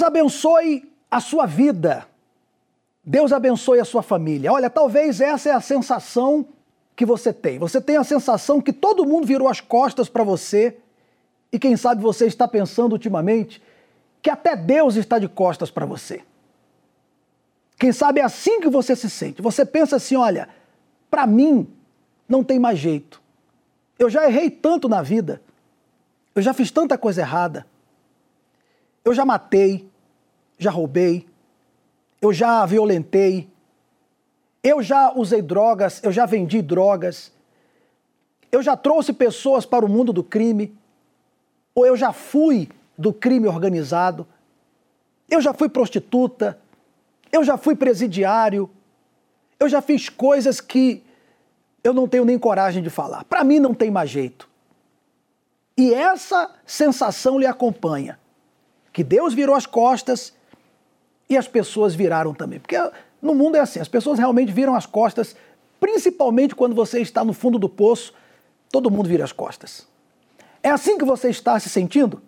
[0.00, 2.06] Deus abençoe a sua vida.
[3.04, 4.50] Deus abençoe a sua família.
[4.50, 6.46] Olha, talvez essa é a sensação
[6.96, 7.58] que você tem.
[7.58, 10.78] Você tem a sensação que todo mundo virou as costas para você
[11.52, 13.62] e quem sabe você está pensando ultimamente
[14.22, 16.22] que até Deus está de costas para você.
[17.78, 19.42] Quem sabe é assim que você se sente.
[19.42, 20.48] Você pensa assim: olha,
[21.10, 21.68] para mim
[22.26, 23.20] não tem mais jeito.
[23.98, 25.42] Eu já errei tanto na vida.
[26.34, 27.66] Eu já fiz tanta coisa errada.
[29.04, 29.89] Eu já matei,
[30.60, 31.26] já roubei,
[32.20, 33.48] eu já violentei,
[34.62, 37.32] eu já usei drogas, eu já vendi drogas,
[38.52, 40.76] eu já trouxe pessoas para o mundo do crime,
[41.74, 44.26] ou eu já fui do crime organizado,
[45.30, 46.58] eu já fui prostituta,
[47.32, 48.68] eu já fui presidiário,
[49.58, 51.02] eu já fiz coisas que
[51.82, 53.24] eu não tenho nem coragem de falar.
[53.24, 54.46] Para mim não tem mais jeito.
[55.74, 58.18] E essa sensação lhe acompanha.
[58.92, 60.34] Que Deus virou as costas
[61.30, 62.58] e as pessoas viraram também.
[62.58, 62.76] Porque
[63.22, 65.36] no mundo é assim, as pessoas realmente viram as costas,
[65.78, 68.12] principalmente quando você está no fundo do poço,
[68.68, 69.86] todo mundo vira as costas.
[70.60, 72.20] É assim que você está se sentindo?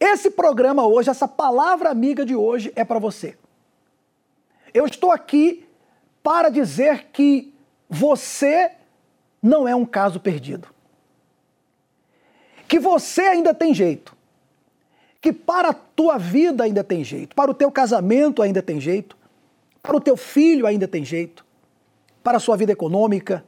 [0.00, 3.38] Esse programa hoje, essa palavra amiga de hoje é para você.
[4.74, 5.64] Eu estou aqui
[6.22, 7.54] para dizer que
[7.88, 8.72] você
[9.42, 10.68] não é um caso perdido.
[12.66, 14.16] Que você ainda tem jeito.
[15.20, 19.16] Que para a tua vida ainda tem jeito, para o teu casamento ainda tem jeito,
[19.82, 21.44] para o teu filho ainda tem jeito,
[22.22, 23.44] para a sua vida econômica,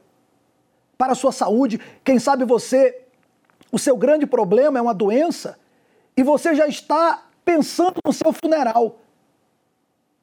[0.97, 1.79] para a sua saúde.
[2.03, 3.01] Quem sabe você,
[3.71, 5.57] o seu grande problema é uma doença
[6.15, 8.99] e você já está pensando no seu funeral.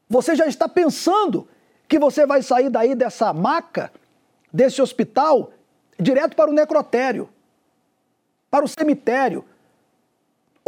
[0.08, 1.48] Você já está pensando
[1.88, 3.92] que você vai sair daí dessa maca,
[4.52, 5.52] desse hospital,
[5.98, 7.28] direto para o necrotério,
[8.50, 9.44] para o cemitério.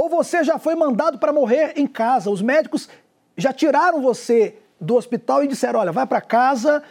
[0.03, 2.29] Ou você já foi mandado para morrer em casa.
[2.29, 2.89] Os médicos
[3.37, 6.83] já tiraram você do hospital e disseram: olha, vai para casa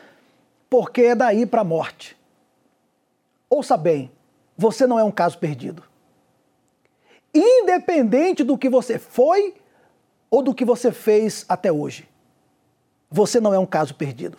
[0.69, 2.17] porque é daí para a morte.
[3.49, 4.09] Ouça bem,
[4.57, 5.83] você não é um caso perdido.
[7.35, 9.55] Independente do que você foi
[10.29, 12.07] ou do que você fez até hoje,
[13.09, 14.37] você não é um caso perdido.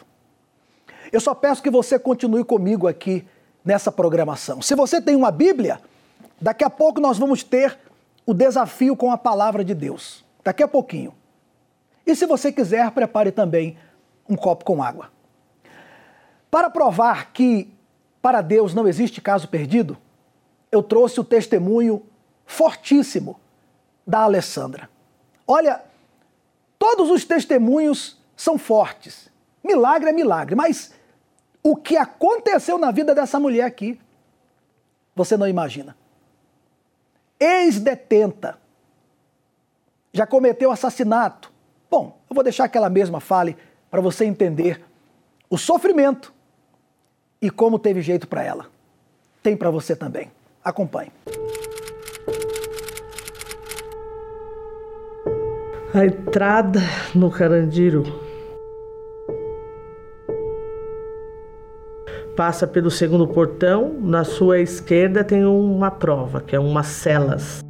[1.13, 3.23] Eu só peço que você continue comigo aqui
[3.63, 4.63] nessa programação.
[4.63, 5.79] Se você tem uma Bíblia,
[6.41, 7.79] daqui a pouco nós vamos ter
[8.33, 10.25] o desafio com a palavra de Deus.
[10.43, 11.15] Daqui a pouquinho.
[12.07, 13.77] E se você quiser, prepare também
[14.27, 15.11] um copo com água.
[16.51, 17.71] Para provar que
[18.23, 19.99] para Deus não existe caso perdido,
[20.71, 22.03] eu trouxe o testemunho
[22.47, 23.39] fortíssimo
[24.07, 24.89] da Alessandra.
[25.47, 25.83] Olha,
[26.79, 29.31] todos os testemunhos são fortes.
[29.63, 30.95] Milagre é milagre, mas
[31.63, 34.01] o que aconteceu na vida dessa mulher aqui,
[35.15, 35.95] você não imagina.
[37.43, 38.59] Ex-detenta,
[40.13, 41.53] já cometeu assassinato,
[41.93, 43.55] Bom, eu vou deixar que ela mesma fale
[43.91, 44.83] para você entender
[45.51, 46.33] o sofrimento
[47.39, 48.71] e como teve jeito para ela.
[49.43, 50.33] Tem para você também.
[50.65, 51.13] Acompanhe.
[55.93, 56.81] A entrada
[57.15, 58.05] no Carandiru
[62.43, 64.01] passa pelo segundo portão.
[64.01, 67.63] Na sua esquerda tem uma prova, que é umas celas.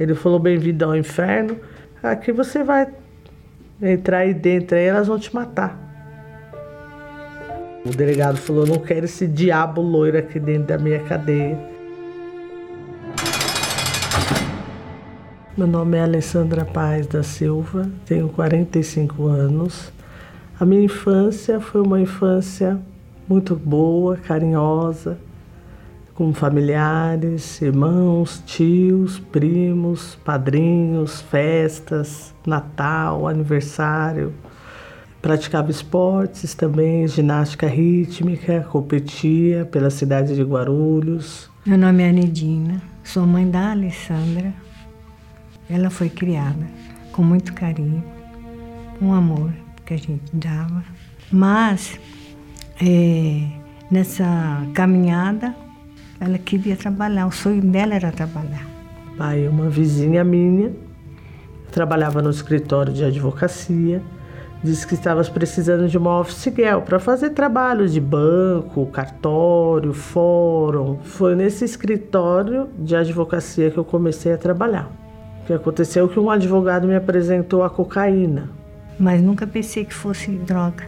[0.00, 1.56] Ele falou: Bem-vindo ao inferno.
[2.02, 2.88] Aqui você vai
[3.80, 5.78] entrar aí dentro, aí elas vão te matar.
[7.86, 11.56] O delegado falou: não quero esse diabo loiro aqui dentro da minha cadeia.
[15.56, 19.92] Meu nome é Alessandra Paz da Silva, tenho 45 anos.
[20.62, 22.78] A minha infância foi uma infância
[23.28, 25.18] muito boa, carinhosa
[26.14, 34.32] com familiares, irmãos, tios, primos, padrinhos, festas, Natal, aniversário.
[35.20, 41.50] Praticava esportes também, ginástica rítmica, competia pela cidade de Guarulhos.
[41.66, 44.54] Meu nome é Anidina, sou mãe da Alessandra.
[45.68, 46.64] Ela foi criada
[47.10, 48.04] com muito carinho,
[49.00, 49.50] com amor
[49.92, 50.82] que a gente dava.
[51.30, 51.98] Mas
[52.80, 53.46] é,
[53.90, 55.54] nessa caminhada
[56.20, 58.64] Ela queria trabalhar, o sonho dela era trabalhar.
[59.18, 60.72] Aí uma vizinha minha
[61.72, 64.00] trabalhava no escritório de advocacia,
[64.62, 70.98] disse que estava precisando de uma office girl para fazer trabalhos de banco, cartório, fórum.
[71.02, 74.92] Foi nesse escritório de advocacia que eu comecei a trabalhar.
[75.42, 78.48] O que aconteceu é que um advogado me apresentou a cocaína.
[78.98, 80.86] Mas nunca pensei que fosse droga.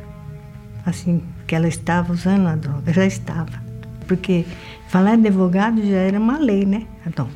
[0.86, 3.62] Assim, que ela estava usando a droga, já estava.
[4.06, 4.44] Porque
[4.88, 6.86] falar advogado já era uma lei, né?
[7.06, 7.28] Então,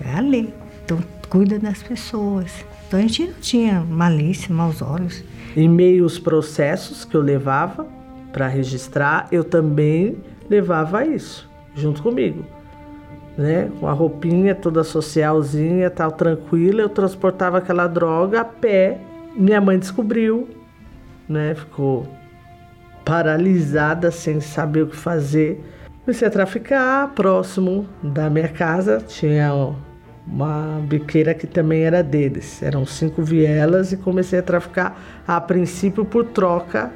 [0.00, 0.52] é a lei.
[0.84, 0.98] Então,
[1.28, 2.64] cuida das pessoas.
[2.86, 5.22] Então, a gente não tinha malícia, maus olhos.
[5.56, 7.86] Em meio aos processos que eu levava
[8.32, 10.16] para registrar, eu também
[10.48, 12.44] levava isso junto comigo.
[13.36, 13.70] Né?
[13.78, 18.98] Com a roupinha toda socialzinha, tal, tranquila, eu transportava aquela droga a pé.
[19.34, 20.48] Minha mãe descobriu,
[21.28, 21.54] né?
[21.54, 22.06] Ficou
[23.04, 25.60] paralisada, sem saber o que fazer.
[26.04, 27.12] Comecei a traficar.
[27.14, 29.74] Próximo da minha casa tinha
[30.26, 32.62] uma biqueira que também era deles.
[32.62, 36.92] Eram cinco vielas e comecei a traficar a princípio por troca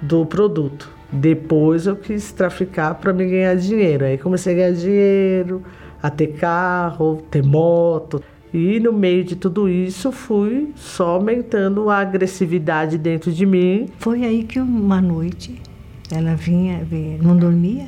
[0.00, 0.90] do produto.
[1.12, 4.04] Depois eu quis traficar para me ganhar dinheiro.
[4.04, 5.62] Aí comecei a ganhar dinheiro,
[6.02, 8.22] a ter carro, ter moto.
[8.52, 13.88] E no meio de tudo isso fui só aumentando a agressividade dentro de mim.
[13.98, 15.60] Foi aí que uma noite
[16.10, 16.86] ela vinha,
[17.22, 17.86] não dormia,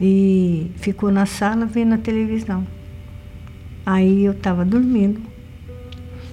[0.00, 2.66] e ficou na sala vendo a televisão.
[3.84, 5.20] Aí eu estava dormindo.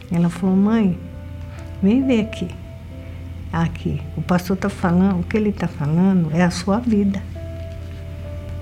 [0.09, 0.97] Ela falou, mãe,
[1.83, 2.47] vem ver aqui.
[3.51, 7.21] Aqui, o pastor está falando, o que ele está falando é a sua vida.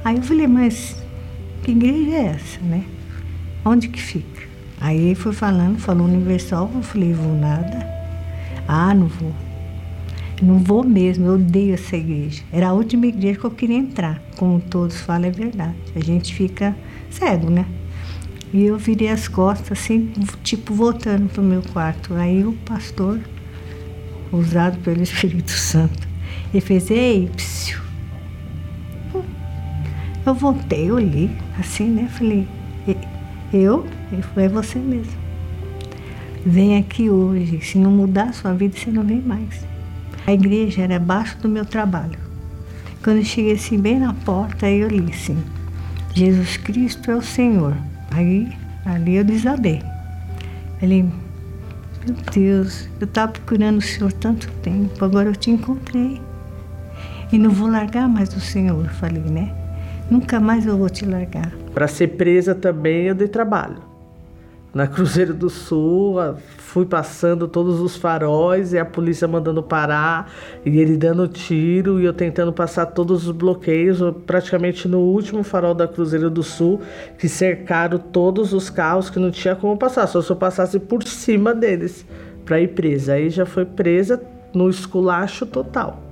[0.04, 1.04] Aí eu falei, mas
[1.62, 2.84] que igreja é essa, né?
[3.68, 4.44] Onde que fica?
[4.80, 7.84] Aí ele foi falando, falou Universal, eu falei, vou nada.
[8.68, 9.34] Ah, não vou.
[10.40, 12.44] Não vou mesmo, eu odeio essa igreja.
[12.52, 14.22] Era a última igreja que eu queria entrar.
[14.38, 15.76] Como todos falam, é verdade.
[15.96, 16.78] A gente fica
[17.10, 17.66] cego, né?
[18.54, 20.14] E eu virei as costas, assim,
[20.44, 22.14] tipo, voltando para o meu quarto.
[22.14, 23.20] Aí o pastor,
[24.32, 26.08] usado pelo Espírito Santo,
[26.54, 27.80] ele fez, ei, psiu.
[30.24, 32.08] Eu voltei, olhei, assim, né?
[32.12, 32.48] Falei,
[33.54, 33.86] eu?
[34.12, 35.14] Ele é você mesmo.
[36.46, 37.60] Vem aqui hoje.
[37.62, 39.66] Se não mudar a sua vida, você não vem mais.
[40.28, 42.20] A igreja era abaixo do meu trabalho.
[43.04, 45.38] Quando eu cheguei assim, bem na porta, eu li assim,
[46.14, 47.76] Jesus Cristo é o Senhor.
[48.12, 48.52] Aí,
[48.86, 49.82] ali eu desabei.
[50.80, 56.22] Falei, meu Deus, eu estava procurando o Senhor tanto tempo, agora eu te encontrei.
[57.32, 59.54] E não vou largar mais o Senhor, falei, né?
[60.10, 61.52] Nunca mais eu vou te largar.
[61.76, 63.94] Para ser presa também eu dei trabalho
[64.74, 66.16] na Cruzeiro do Sul,
[66.58, 70.32] fui passando todos os faróis e a polícia mandando parar
[70.66, 75.74] e ele dando tiro e eu tentando passar todos os bloqueios, praticamente no último farol
[75.74, 76.82] da Cruzeiro do Sul,
[77.18, 81.04] que cercaram todos os carros que não tinha como passar, só se eu passasse por
[81.04, 82.06] cima deles
[82.46, 83.14] para ir presa.
[83.14, 84.22] Aí já foi presa
[84.54, 86.05] no esculacho total.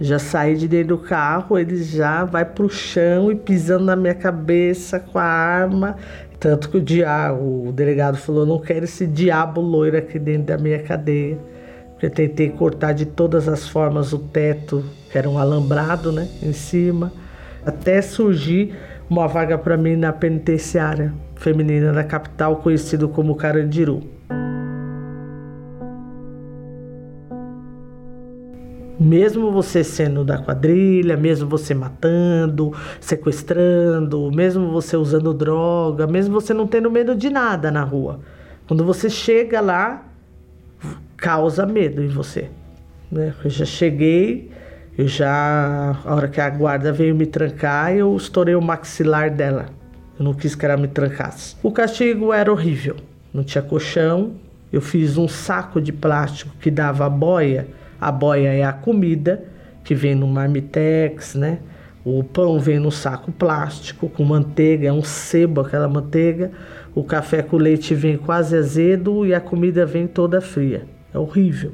[0.00, 4.14] Já saí de dentro do carro, ele já vai pro chão e pisando na minha
[4.14, 5.96] cabeça com a arma
[6.40, 10.56] tanto que o diabo, o delegado falou: não quero esse diabo loiro aqui dentro da
[10.56, 11.38] minha cadeia.
[12.00, 14.82] Eu tentei cortar de todas as formas o teto,
[15.12, 17.12] que era um alambrado, né, em cima,
[17.64, 18.74] até surgir
[19.08, 24.02] uma vaga para mim na penitenciária feminina da capital, conhecido como Carandiru.
[29.00, 36.52] Mesmo você sendo da quadrilha, mesmo você matando, sequestrando, mesmo você usando droga, mesmo você
[36.52, 38.20] não tendo medo de nada na rua.
[38.68, 40.04] Quando você chega lá,
[41.16, 42.50] causa medo em você.
[43.10, 43.32] Né?
[43.42, 44.50] Eu já cheguei,
[44.98, 45.96] eu já.
[46.04, 49.70] A hora que a guarda veio me trancar, eu estourei o maxilar dela.
[50.18, 51.56] Eu não quis que ela me trancasse.
[51.62, 52.96] O castigo era horrível.
[53.32, 54.32] Não tinha colchão.
[54.70, 59.44] Eu fiz um saco de plástico que dava boia a boia é a comida
[59.84, 61.58] que vem no marmitex, né?
[62.04, 66.50] O pão vem no saco plástico com manteiga, é um sebo aquela manteiga.
[66.94, 70.86] O café com leite vem quase azedo e a comida vem toda fria.
[71.12, 71.72] É horrível.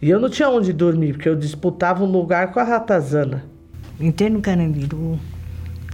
[0.00, 3.44] E eu não tinha onde dormir, porque eu disputava um lugar com a ratazana.
[4.00, 5.18] Entrei no Carandiru,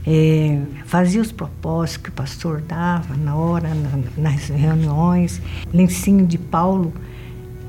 [0.06, 5.40] é, fazia os propósitos que o pastor dava na hora, na, nas reuniões,
[5.72, 6.92] lencinho de Paulo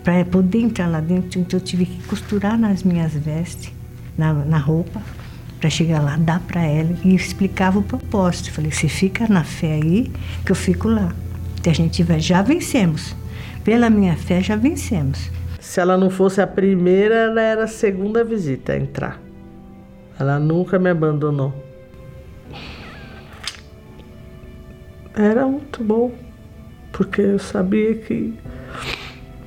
[0.04, 3.72] para poder entrar lá dentro, então eu tive que costurar nas minhas vestes,
[4.18, 5.02] na, na roupa,
[5.60, 8.52] para chegar lá, dar para ela e explicava o propósito.
[8.52, 10.12] Falei, você fica na fé aí,
[10.46, 11.14] que eu fico lá.
[11.62, 13.16] Se a gente vai, já vencemos.
[13.64, 15.30] Pela minha fé, já vencemos.
[15.60, 19.22] Se ela não fosse a primeira, ela era a segunda visita a entrar.
[20.18, 21.54] Ela nunca me abandonou.
[25.14, 26.14] Era muito bom,
[26.94, 28.34] porque eu sabia que,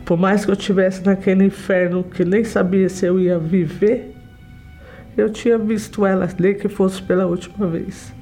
[0.04, 4.14] por mais que eu estivesse naquele inferno que nem sabia se eu ia viver,
[5.16, 8.12] eu tinha visto ela, nem que fosse pela última vez.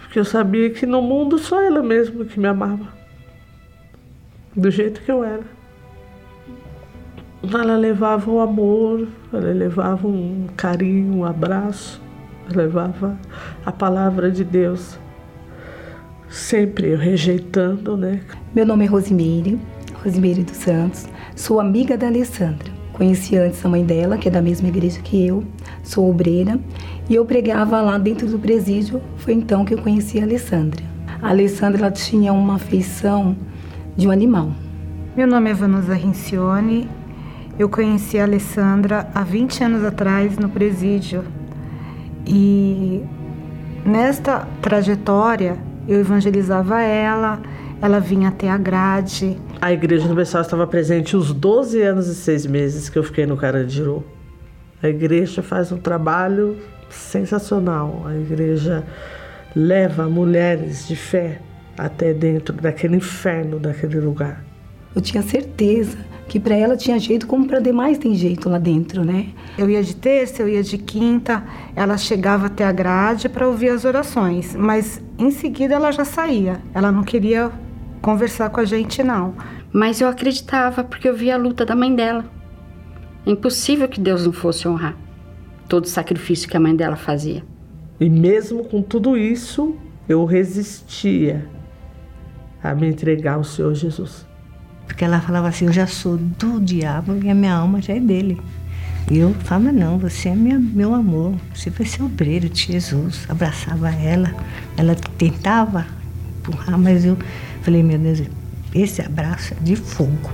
[0.00, 2.88] Porque eu sabia que no mundo só ela mesma que me amava.
[4.54, 5.42] Do jeito que eu era.
[7.42, 12.00] Ela levava o amor, ela levava um carinho, um abraço,
[12.54, 13.18] levava
[13.64, 14.98] a palavra de Deus.
[16.28, 18.20] Sempre eu rejeitando, né?
[18.54, 19.58] Meu nome é Rosimeire,
[20.04, 21.06] Rosimeire dos Santos.
[21.34, 22.70] Sou amiga da Alessandra.
[22.92, 25.44] Conheci antes a mãe dela, que é da mesma igreja que eu.
[25.82, 26.58] Sou obreira
[27.08, 29.00] e eu pregava lá dentro do presídio.
[29.16, 30.84] Foi então que eu conheci a Alessandra.
[31.20, 33.36] A Alessandra ela tinha uma afeição
[33.96, 34.52] de um animal.
[35.16, 36.88] Meu nome é Vanusa Rincione.
[37.58, 41.24] Eu conheci a Alessandra há 20 anos atrás no presídio.
[42.24, 43.02] E
[43.84, 45.56] nesta trajetória
[45.88, 47.40] eu evangelizava ela,
[47.80, 49.36] ela vinha até a grade.
[49.60, 53.36] A Igreja Universal estava presente os 12 anos e 6 meses que eu fiquei no
[53.36, 54.04] Carandiru.
[54.82, 56.56] A igreja faz um trabalho
[56.88, 58.04] sensacional.
[58.06, 58.84] A igreja
[59.54, 61.40] leva mulheres de fé
[61.76, 64.44] até dentro daquele inferno, daquele lugar.
[64.94, 69.04] Eu tinha certeza que para ela tinha jeito como para demais tem jeito lá dentro,
[69.04, 69.28] né?
[69.56, 71.42] Eu ia de terça, eu ia de quinta,
[71.74, 76.60] ela chegava até a grade para ouvir as orações, mas em seguida ela já saía.
[76.74, 77.50] Ela não queria
[77.98, 79.34] conversar com a gente não.
[79.72, 82.24] Mas eu acreditava porque eu via a luta da mãe dela.
[83.26, 84.96] É impossível que Deus não fosse honrar
[85.68, 87.44] todo o sacrifício que a mãe dela fazia.
[88.00, 89.76] E mesmo com tudo isso,
[90.08, 91.46] eu resistia
[92.62, 94.26] a me entregar ao Senhor Jesus.
[94.86, 98.00] Porque ela falava assim: Eu já sou do diabo e a minha alma já é
[98.00, 98.40] dele.
[99.10, 103.26] E eu falava: Não, você é minha, meu amor, você vai ser obreiro de Jesus.
[103.28, 104.34] Abraçava ela,
[104.76, 105.86] ela tentava
[106.38, 107.18] empurrar, mas eu
[107.62, 108.22] falei: Meu Deus,
[108.74, 110.30] esse abraço é de fogo.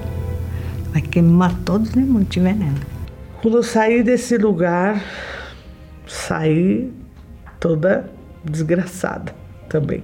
[0.93, 2.75] Vai queimar todos os demônios que nela.
[3.43, 5.03] Quando eu saí desse lugar,
[6.07, 6.93] saí
[7.61, 8.11] toda
[8.45, 9.35] desgraçada
[9.69, 10.03] também.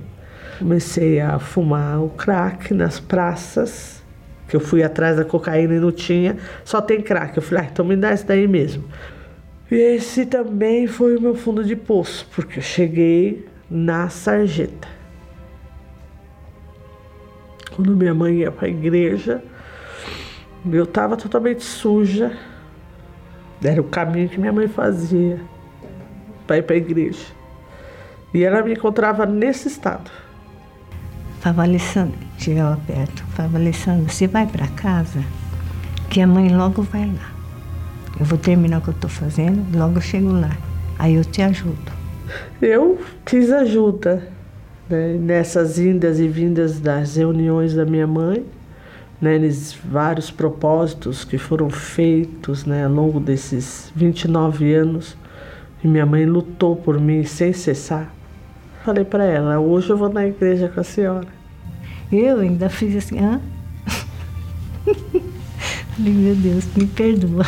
[0.58, 4.02] Comecei a fumar o crack nas praças,
[4.48, 7.36] que eu fui atrás da cocaína e não tinha, só tem crack.
[7.36, 8.84] Eu falei, ah, então me dá esse daí mesmo.
[9.70, 14.99] E esse também foi o meu fundo de poço, porque eu cheguei na sarjeta.
[17.74, 19.42] Quando minha mãe ia para a igreja,
[20.70, 22.36] eu estava totalmente suja,
[23.62, 25.40] era o caminho que minha mãe fazia
[26.46, 27.26] para ir para a igreja.
[28.32, 30.10] E ela me encontrava nesse estado.
[31.40, 35.22] Falava, Alessandra, chegava perto, falava, Alessandra, você vai para casa,
[36.10, 37.32] que a mãe logo vai lá.
[38.18, 40.50] Eu vou terminar o que eu estou fazendo, logo eu chego lá.
[40.98, 41.92] Aí eu te ajudo.
[42.60, 44.28] Eu fiz ajuda
[44.90, 48.44] né, nessas indas e vindas das reuniões da minha mãe
[49.20, 55.16] né, nesses vários propósitos que foram feitos né, ao longo desses 29 anos.
[55.84, 58.12] E minha mãe lutou por mim sem cessar.
[58.84, 61.28] Falei para ela, hoje eu vou na igreja com a senhora.
[62.10, 63.40] Eu ainda fiz assim, hã?
[65.96, 67.46] Falei, meu Deus, me perdoa.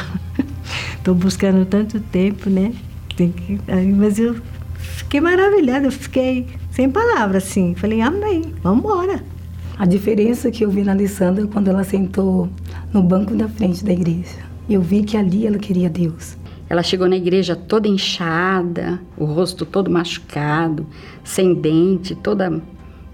[0.97, 2.73] Estou buscando tanto tempo, né?
[3.17, 3.59] Tem que...
[3.97, 4.37] Mas eu
[4.75, 7.75] fiquei maravilhada, eu fiquei sem palavras, assim.
[7.75, 9.23] Falei, amém, vamos embora.
[9.79, 12.49] A diferença que eu vi na Alessandra quando ela sentou
[12.93, 14.39] no banco da frente da igreja.
[14.69, 16.37] Eu vi que ali ela queria Deus.
[16.69, 20.87] Ela chegou na igreja toda inchada, o rosto todo machucado,
[21.23, 22.63] sem dente, toda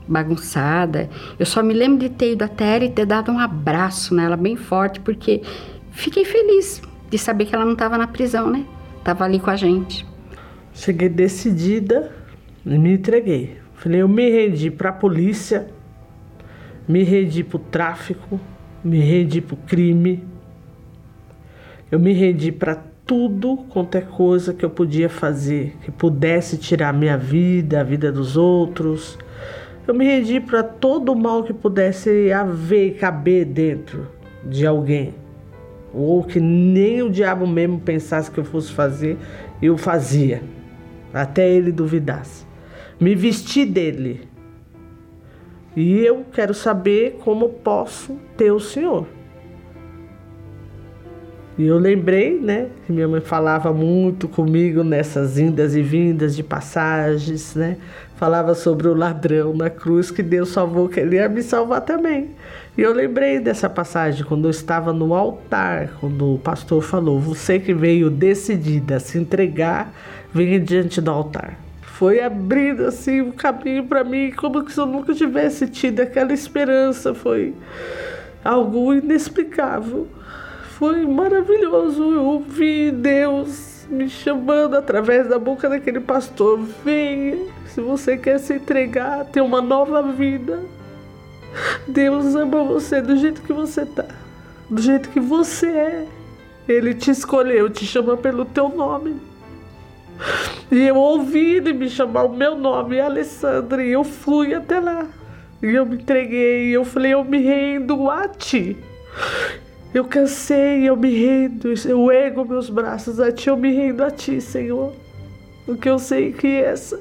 [0.07, 1.11] bagunçada.
[1.39, 4.37] Eu só me lembro de ter ido até ela e ter dado um abraço nela
[4.37, 5.43] bem forte, porque
[5.91, 8.65] fiquei feliz de saber que ela não estava na prisão, né?
[8.99, 10.07] Estava ali com a gente.
[10.73, 12.18] Cheguei decidida
[12.65, 13.59] e me entreguei.
[13.75, 15.69] Falei, eu me rendi para a polícia
[16.89, 18.41] me rendi para o tráfico,
[18.83, 20.25] me rendi para o crime,
[21.93, 26.95] eu me rendi para tudo quanto é coisa que eu podia fazer, que pudesse tirar
[26.95, 29.19] minha vida, a vida dos outros.
[29.87, 34.07] Eu me rendi para todo o mal que pudesse haver e caber dentro
[34.45, 35.15] de alguém.
[35.93, 39.17] Ou que nem o diabo mesmo pensasse que eu fosse fazer,
[39.61, 40.43] eu fazia,
[41.13, 42.48] até ele duvidasse.
[43.01, 44.29] Me vesti dele
[45.77, 49.07] e eu quero saber como posso ter o Senhor.
[51.57, 56.43] E eu lembrei, né, que minha mãe falava muito comigo nessas indas e vindas de
[56.43, 57.77] passagens, né?
[58.17, 62.31] Falava sobre o ladrão na cruz que Deus salvou, que ele ia me salvar também.
[62.77, 67.59] E eu lembrei dessa passagem quando eu estava no altar, quando o pastor falou: Você
[67.59, 69.93] que veio decidida a se entregar,
[70.33, 71.68] venha diante do altar.
[71.99, 76.33] Foi abrindo assim o um caminho para mim, como se eu nunca tivesse tido aquela
[76.33, 77.13] esperança.
[77.13, 77.53] Foi
[78.45, 80.07] algo inexplicável.
[80.79, 82.05] Foi maravilhoso.
[82.05, 87.37] Eu ouvi Deus me chamando através da boca daquele pastor: Venha,
[87.67, 90.63] se você quer se entregar, ter uma nova vida.
[91.89, 94.07] Deus ama você do jeito que você tá,
[94.71, 96.07] do jeito que você é.
[96.69, 99.28] Ele te escolheu, te chama pelo teu nome.
[100.71, 105.07] E eu ouvi ele me chamar o meu nome, Alessandra, e eu fui até lá.
[105.63, 108.77] E eu me entreguei, eu falei, eu me rendo a ti.
[109.93, 114.11] Eu cansei, eu me rendo, eu ergo meus braços a ti, eu me rendo a
[114.11, 114.93] ti, Senhor.
[115.65, 117.01] Porque eu sei que essa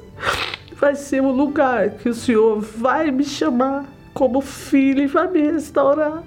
[0.72, 3.84] vai ser o lugar que o Senhor vai me chamar
[4.14, 6.22] como filho e vai me restaurar.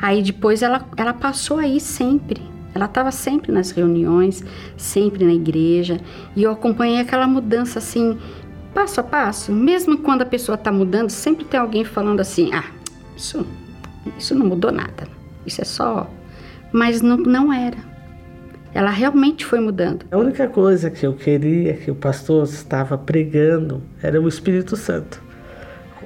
[0.00, 2.40] Aí depois ela, ela passou aí sempre.
[2.76, 4.44] Ela estava sempre nas reuniões,
[4.76, 5.98] sempre na igreja,
[6.36, 8.18] e eu acompanhei aquela mudança assim,
[8.74, 9.50] passo a passo.
[9.50, 12.64] Mesmo quando a pessoa está mudando, sempre tem alguém falando assim: ah,
[13.16, 13.46] isso,
[14.18, 15.08] isso não mudou nada,
[15.46, 16.10] isso é só.
[16.70, 17.78] Mas não, não era.
[18.74, 20.04] Ela realmente foi mudando.
[20.10, 25.22] A única coisa que eu queria que o pastor estava pregando era o Espírito Santo.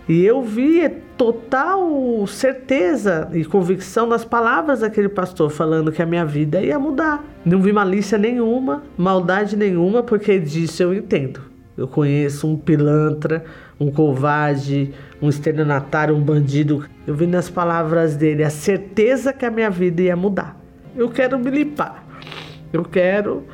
[0.09, 0.89] E eu vi
[1.21, 7.23] total certeza e convicção nas palavras daquele pastor falando que a minha vida ia mudar.
[7.45, 11.43] Não vi malícia nenhuma, maldade nenhuma, porque disso eu entendo.
[11.77, 13.45] Eu conheço um pilantra,
[13.79, 16.87] um covarde, um estelionatário, um bandido.
[17.07, 20.59] Eu vi nas palavras dele a certeza que a minha vida ia mudar.
[20.97, 22.03] Eu quero me limpar.
[22.73, 23.45] Eu quero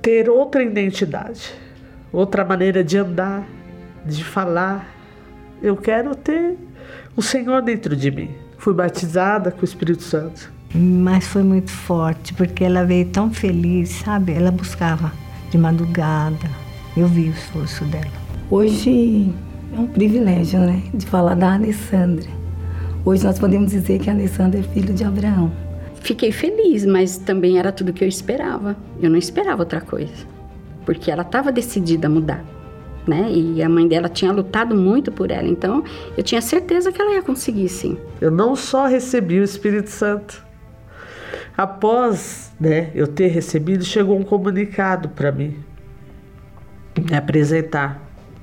[0.00, 1.52] ter outra identidade,
[2.10, 3.46] outra maneira de andar,
[4.06, 4.93] de falar.
[5.64, 6.58] Eu quero ter
[7.16, 8.28] o Senhor dentro de mim.
[8.58, 10.52] Fui batizada com o Espírito Santo.
[10.74, 14.34] Mas foi muito forte, porque ela veio tão feliz, sabe?
[14.34, 15.10] Ela buscava
[15.50, 16.50] de madrugada.
[16.94, 18.12] Eu vi o esforço dela.
[18.50, 19.32] Hoje
[19.74, 20.82] é um privilégio, né?
[20.92, 22.28] De falar da Alessandra.
[23.02, 25.50] Hoje nós podemos dizer que a Alessandra é filho de Abraão.
[26.02, 28.76] Fiquei feliz, mas também era tudo que eu esperava.
[29.00, 30.26] Eu não esperava outra coisa.
[30.84, 32.53] Porque ela estava decidida a mudar.
[33.06, 33.30] Né?
[33.30, 35.84] E a mãe dela tinha lutado muito por ela, então
[36.16, 37.98] eu tinha certeza que ela ia conseguir, sim.
[38.20, 40.42] Eu não só recebi o Espírito Santo.
[41.56, 45.54] Após, né, eu ter recebido, chegou um comunicado para mim
[46.98, 48.00] me apresentar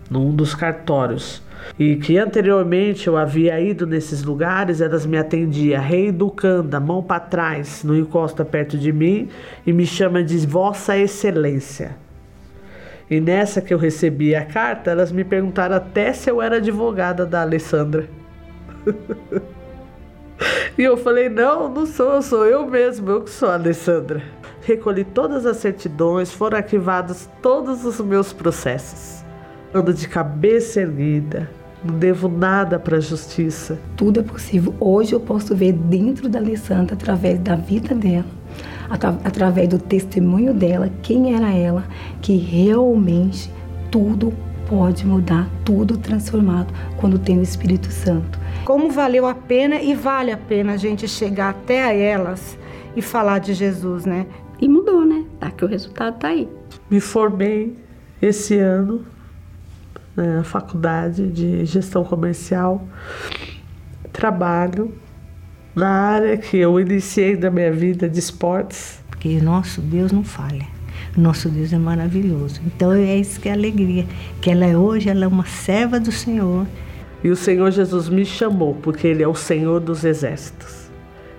[0.10, 1.42] num dos cartórios
[1.80, 7.84] e que anteriormente eu havia ido nesses lugares, elas me atendiam reeducando, mão para trás,
[7.84, 9.30] não encosta perto de mim
[9.66, 11.96] e me chama de Vossa Excelência.
[13.12, 17.26] E nessa que eu recebi a carta, elas me perguntaram até se eu era advogada
[17.26, 18.08] da Alessandra.
[20.78, 24.24] e eu falei: não, não sou, sou eu mesmo, eu que sou a Alessandra.
[24.62, 29.26] Recolhi todas as certidões, foram arquivados todos os meus processos.
[29.74, 31.50] Ando de cabeça erguida,
[31.84, 33.78] não devo nada para a justiça.
[33.98, 34.74] Tudo é possível.
[34.80, 38.24] Hoje eu posso ver dentro da Alessandra, através da vida dela,
[38.92, 41.86] através do testemunho dela, quem era ela,
[42.22, 43.52] que realmente
[43.90, 44.34] tudo
[44.68, 48.40] pode mudar, tudo transformado quando tem o Espírito Santo.
[48.64, 52.58] Como valeu a pena e vale a pena a gente chegar até a elas
[52.96, 54.26] e falar de Jesus, né?
[54.60, 55.26] E mudou, né?
[55.40, 56.48] Tá que o resultado tá aí.
[56.90, 57.76] Me formei
[58.22, 59.06] esse ano
[60.16, 62.88] né, na faculdade de gestão comercial.
[64.14, 64.94] Trabalho
[65.76, 69.02] na área que eu iniciei da minha vida de esportes.
[69.10, 70.66] Porque nosso Deus não falha.
[71.16, 72.62] Nosso Deus é maravilhoso.
[72.66, 74.06] Então é isso que é alegria.
[74.42, 76.66] Que ela é hoje, ela é uma serva do Senhor.
[77.24, 80.90] E o Senhor Jesus me chamou porque Ele é o Senhor dos exércitos.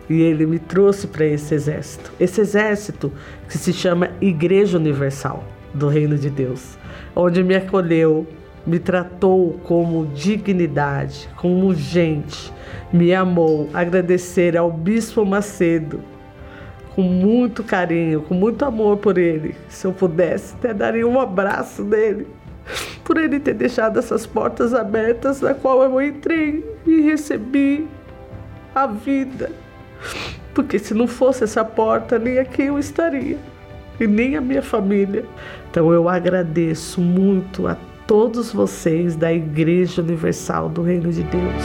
[0.09, 2.13] E Ele me trouxe para esse exército.
[2.21, 3.13] Esse exército
[3.49, 6.79] que se chama Igreja Universal do Reino de Deus.
[7.17, 8.27] Onde me acolheu,
[8.67, 12.53] me tratou como dignidade, como gente,
[12.93, 13.69] me amou.
[13.75, 16.01] Agradecer ao Bispo Macedo,
[16.95, 19.55] com muito carinho, com muito amor por ele.
[19.69, 22.27] Se eu pudesse, até daria um abraço dele,
[23.05, 27.89] por ele ter deixado essas portas abertas, na qual eu entrei e recebi
[28.75, 29.51] a vida.
[30.55, 33.39] Porque se não fosse essa porta, nem aqui eu estaria,
[33.99, 35.25] e nem a minha família.
[35.71, 41.63] Então eu agradeço muito a todos vocês da Igreja Universal do Reino de Deus.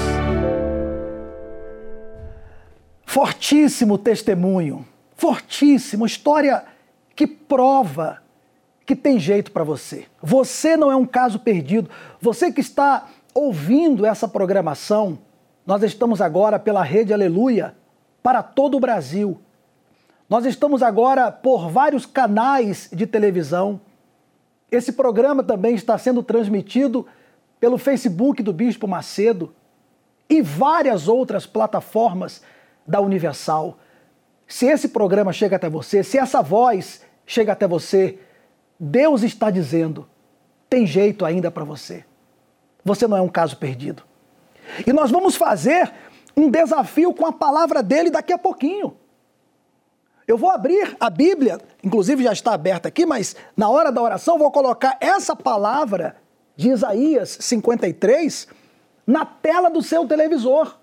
[3.06, 6.64] Fortíssimo testemunho, fortíssima, uma história
[7.16, 8.22] que prova
[8.86, 10.06] que tem jeito para você.
[10.22, 11.90] Você não é um caso perdido.
[12.22, 15.20] Você que está ouvindo essa programação,
[15.66, 17.76] nós estamos agora pela Rede Aleluia
[18.24, 19.42] para todo o Brasil.
[20.30, 23.82] Nós estamos agora por vários canais de televisão.
[24.72, 27.06] Esse programa também está sendo transmitido
[27.60, 29.54] pelo Facebook do Bispo Macedo
[30.30, 32.42] e várias outras plataformas
[32.86, 33.78] da Universal.
[34.48, 38.20] Se esse programa chega até você, se essa voz chega até você,
[38.80, 40.08] Deus está dizendo:
[40.70, 42.06] tem jeito ainda para você.
[42.84, 44.04] Você não é um caso perdido.
[44.86, 45.92] E nós vamos fazer
[46.36, 48.96] um desafio com a palavra dele daqui a pouquinho.
[50.28, 54.38] Eu vou abrir a Bíblia, inclusive já está aberta aqui, mas na hora da oração
[54.38, 56.18] vou colocar essa palavra
[56.54, 58.48] de Isaías 53
[59.06, 60.78] na tela do seu televisor.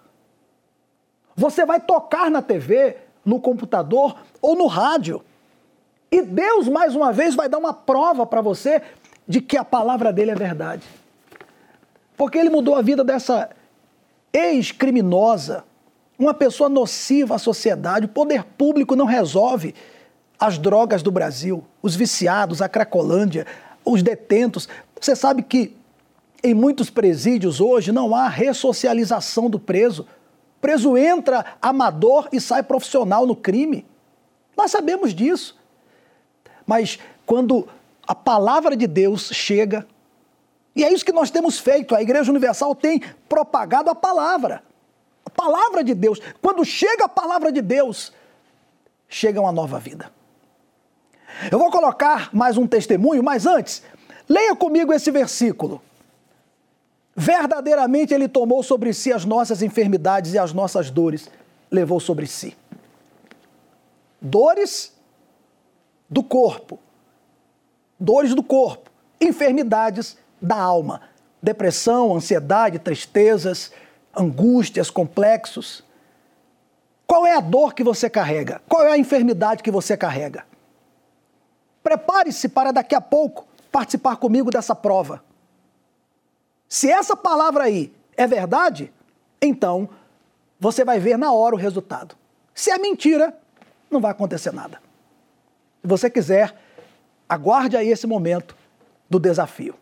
[1.36, 5.22] Você vai tocar na TV, no computador ou no rádio.
[6.10, 8.80] E Deus, mais uma vez, vai dar uma prova para você
[9.28, 10.86] de que a palavra dele é verdade.
[12.16, 13.50] Porque ele mudou a vida dessa
[14.32, 15.64] ex-criminosa,
[16.18, 18.06] uma pessoa nociva à sociedade.
[18.06, 19.74] O poder público não resolve
[20.38, 23.46] as drogas do Brasil, os viciados, a cracolândia,
[23.84, 24.68] os detentos.
[25.00, 25.76] Você sabe que
[26.42, 30.02] em muitos presídios hoje não há ressocialização do preso.
[30.02, 33.86] O preso entra amador e sai profissional no crime.
[34.56, 35.56] Nós sabemos disso.
[36.66, 37.66] Mas quando
[38.06, 39.86] a palavra de Deus chega,
[40.76, 41.94] e é isso que nós temos feito.
[41.94, 44.62] A Igreja Universal tem propagado a palavra.
[45.36, 46.20] Palavra de Deus.
[46.40, 48.12] Quando chega a palavra de Deus,
[49.08, 50.10] chega uma nova vida.
[51.50, 53.82] Eu vou colocar mais um testemunho, mas antes,
[54.28, 55.82] leia comigo esse versículo.
[57.16, 61.30] Verdadeiramente ele tomou sobre si as nossas enfermidades e as nossas dores
[61.70, 62.56] levou sobre si.
[64.20, 64.92] Dores
[66.08, 66.78] do corpo,
[67.98, 71.02] dores do corpo, enfermidades da alma,
[71.42, 73.70] depressão, ansiedade, tristezas,
[74.16, 75.84] angústias, complexos.
[77.06, 78.60] Qual é a dor que você carrega?
[78.68, 80.44] Qual é a enfermidade que você carrega?
[81.82, 85.22] Prepare-se para daqui a pouco participar comigo dessa prova.
[86.68, 88.92] Se essa palavra aí é verdade,
[89.40, 89.88] então
[90.58, 92.16] você vai ver na hora o resultado.
[92.54, 93.36] Se é mentira,
[93.90, 94.80] não vai acontecer nada.
[95.82, 96.56] Se você quiser,
[97.28, 98.56] aguarde aí esse momento
[99.10, 99.74] do desafio.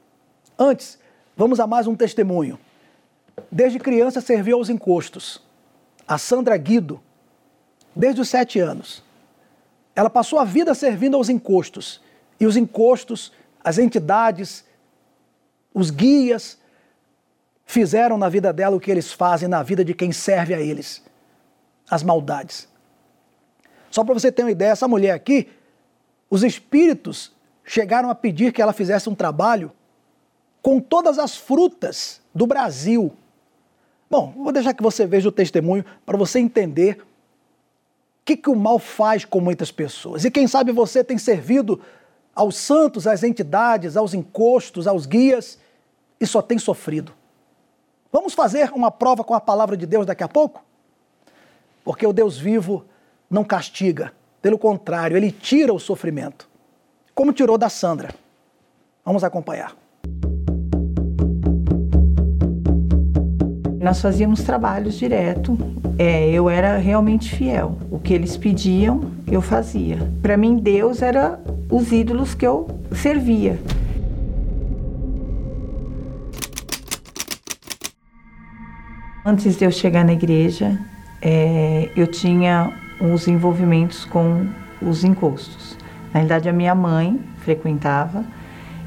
[0.58, 0.98] Antes,
[1.36, 2.58] vamos a mais um testemunho.
[3.50, 5.40] Desde criança serviu aos encostos.
[6.06, 7.00] A Sandra Guido,
[7.94, 9.02] desde os sete anos.
[9.94, 12.00] Ela passou a vida servindo aos encostos.
[12.40, 14.64] E os encostos, as entidades,
[15.72, 16.58] os guias,
[17.64, 21.02] fizeram na vida dela o que eles fazem na vida de quem serve a eles:
[21.88, 22.68] as maldades.
[23.90, 25.48] Só para você ter uma ideia, essa mulher aqui,
[26.30, 27.32] os espíritos
[27.64, 29.70] chegaram a pedir que ela fizesse um trabalho
[30.62, 33.12] com todas as frutas do Brasil.
[34.12, 37.04] Bom, vou deixar que você veja o testemunho para você entender o
[38.26, 40.22] que, que o mal faz com muitas pessoas.
[40.26, 41.80] E quem sabe você tem servido
[42.34, 45.58] aos santos, às entidades, aos encostos, aos guias
[46.20, 47.14] e só tem sofrido.
[48.12, 50.62] Vamos fazer uma prova com a palavra de Deus daqui a pouco?
[51.82, 52.84] Porque o Deus vivo
[53.30, 56.46] não castiga, pelo contrário, ele tira o sofrimento,
[57.14, 58.14] como tirou da Sandra.
[59.06, 59.74] Vamos acompanhar.
[63.82, 65.58] Nós fazíamos trabalhos direto.
[65.98, 67.76] É, eu era realmente fiel.
[67.90, 69.98] O que eles pediam, eu fazia.
[70.22, 73.58] Para mim, Deus era os ídolos que eu servia.
[79.26, 80.78] Antes de eu chegar na igreja,
[81.20, 84.46] é, eu tinha uns envolvimentos com
[84.80, 85.76] os encostos.
[86.14, 88.24] Na realidade, a minha mãe frequentava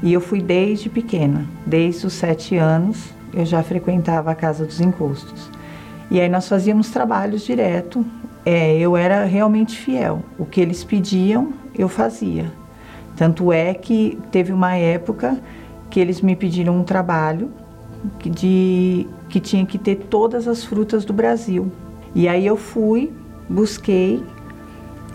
[0.02, 4.80] e eu fui desde pequena, desde os sete anos eu já frequentava a Casa dos
[4.80, 5.50] Encostos.
[6.10, 8.04] E aí nós fazíamos trabalhos direto.
[8.44, 10.22] É, eu era realmente fiel.
[10.38, 12.50] O que eles pediam, eu fazia.
[13.14, 15.38] Tanto é que teve uma época
[15.90, 17.52] que eles me pediram um trabalho
[18.24, 21.70] de que tinha que ter todas as frutas do Brasil.
[22.14, 23.12] E aí eu fui,
[23.48, 24.22] busquei,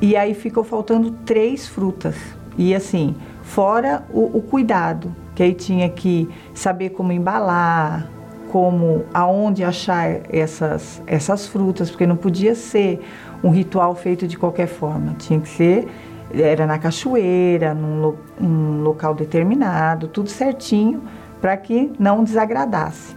[0.01, 2.15] e aí ficou faltando três frutas.
[2.57, 8.07] E assim, fora o, o cuidado, que aí tinha que saber como embalar,
[8.51, 13.01] como aonde achar essas, essas frutas, porque não podia ser
[13.43, 15.87] um ritual feito de qualquer forma, tinha que ser
[16.33, 21.01] era na cachoeira, num um local determinado, tudo certinho
[21.41, 23.15] para que não desagradasse.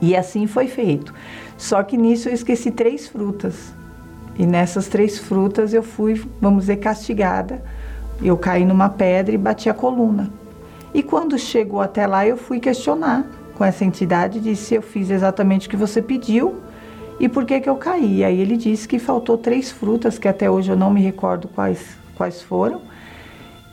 [0.00, 1.12] E assim foi feito.
[1.56, 3.74] Só que nisso eu esqueci três frutas.
[4.38, 7.60] E nessas três frutas eu fui, vamos dizer, castigada.
[8.22, 10.41] Eu caí numa pedra e bati a coluna.
[10.94, 15.66] E quando chegou até lá, eu fui questionar com essa entidade, disse eu fiz exatamente
[15.66, 16.56] o que você pediu
[17.18, 18.24] e por que que eu caí.
[18.24, 21.96] Aí ele disse que faltou três frutas, que até hoje eu não me recordo quais,
[22.14, 22.82] quais foram,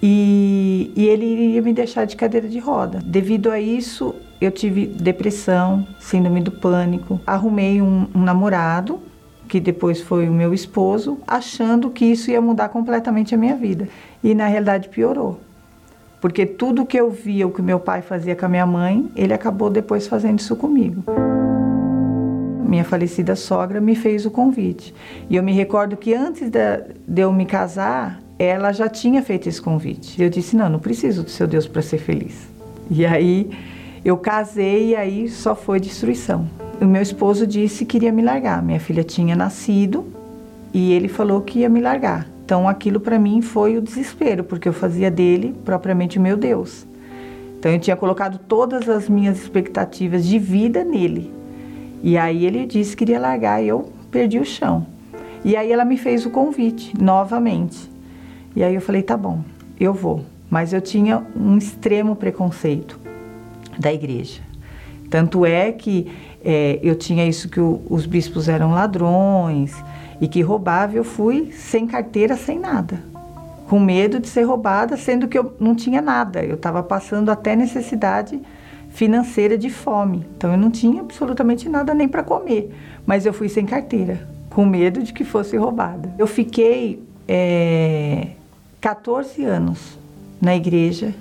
[0.01, 2.99] e, e ele iria me deixar de cadeira de roda.
[3.03, 8.99] Devido a isso, eu tive depressão, síndrome do pânico, arrumei um, um namorado,
[9.47, 13.89] que depois foi o meu esposo, achando que isso ia mudar completamente a minha vida.
[14.23, 15.41] E na realidade piorou.
[16.21, 19.33] Porque tudo que eu via, o que meu pai fazia com a minha mãe, ele
[19.33, 21.03] acabou depois fazendo isso comigo.
[22.65, 24.93] Minha falecida sogra me fez o convite.
[25.29, 29.61] E eu me recordo que antes de, eu me casar, ela já tinha feito esse
[29.61, 30.21] convite.
[30.21, 32.47] Eu disse: Não, não preciso do seu Deus para ser feliz.
[32.91, 33.49] E aí
[34.03, 36.47] eu casei e aí só foi destruição.
[36.79, 38.61] O meu esposo disse que queria me largar.
[38.61, 40.05] Minha filha tinha nascido
[40.73, 42.27] e ele falou que ia me largar.
[42.49, 46.83] Então aquilo para mim foi o desespero, porque eu fazia dele propriamente meu Deus.
[47.59, 51.31] Então eu tinha colocado todas as minhas expectativas de vida nele.
[52.01, 54.87] E aí ele disse que iria largar e eu perdi o chão.
[55.45, 57.87] E aí ela me fez o convite novamente.
[58.55, 59.43] E aí eu falei, tá bom,
[59.79, 60.25] eu vou.
[60.49, 62.99] Mas eu tinha um extremo preconceito
[63.77, 64.41] da igreja.
[65.07, 66.11] Tanto é que
[66.43, 69.75] é, eu tinha isso que o, os bispos eram ladrões,
[70.21, 72.99] e que roubava, eu fui sem carteira, sem nada.
[73.67, 76.43] Com medo de ser roubada, sendo que eu não tinha nada.
[76.43, 78.39] Eu estava passando até necessidade
[78.89, 80.25] financeira de fome.
[80.35, 82.73] Então eu não tinha absolutamente nada nem para comer.
[83.05, 86.13] Mas eu fui sem carteira, com medo de que fosse roubada.
[86.17, 88.29] Eu fiquei é,
[88.81, 89.97] 14 anos
[90.41, 91.13] na igreja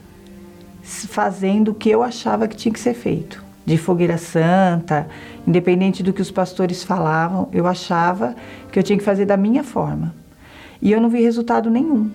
[0.82, 5.06] fazendo o que eu achava que tinha que ser feito de fogueira santa,
[5.48, 8.36] independente do que os pastores falavam, eu achava
[8.70, 10.14] que eu tinha que fazer da minha forma.
[10.80, 12.10] E eu não vi resultado nenhum,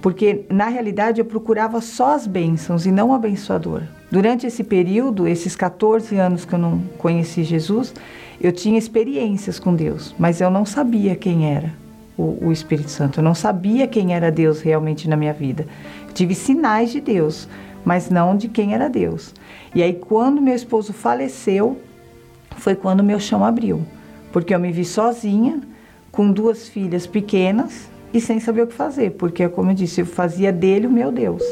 [0.00, 3.82] porque na realidade eu procurava só as bênçãos e não o abençoador.
[4.10, 7.92] Durante esse período, esses 14 anos que eu não conheci Jesus,
[8.40, 11.74] eu tinha experiências com Deus, mas eu não sabia quem era
[12.16, 15.66] o, o Espírito Santo, eu não sabia quem era Deus realmente na minha vida.
[16.08, 17.46] Eu tive sinais de Deus,
[17.84, 19.34] mas não de quem era Deus.
[19.74, 21.78] E aí, quando meu esposo faleceu,
[22.60, 23.80] foi quando meu chão abriu,
[24.32, 25.60] porque eu me vi sozinha,
[26.12, 30.06] com duas filhas pequenas e sem saber o que fazer, porque, como eu disse, eu
[30.06, 31.42] fazia dele o meu Deus.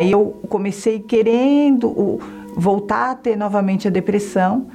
[0.00, 2.20] Eu comecei querendo
[2.56, 4.68] voltar a ter novamente a depressão,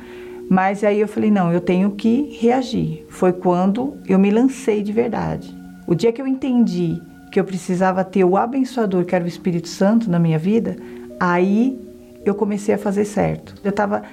[0.50, 3.06] mas aí eu falei: não, eu tenho que reagir.
[3.10, 5.56] Foi quando eu me lancei de verdade.
[5.88, 9.68] O dia que eu entendi que eu precisava ter o abençoador, que era o Espírito
[9.68, 10.76] Santo, na minha vida,
[11.20, 11.80] aí
[12.26, 13.56] eu comecei a fazer certo.
[13.64, 14.04] Eu estava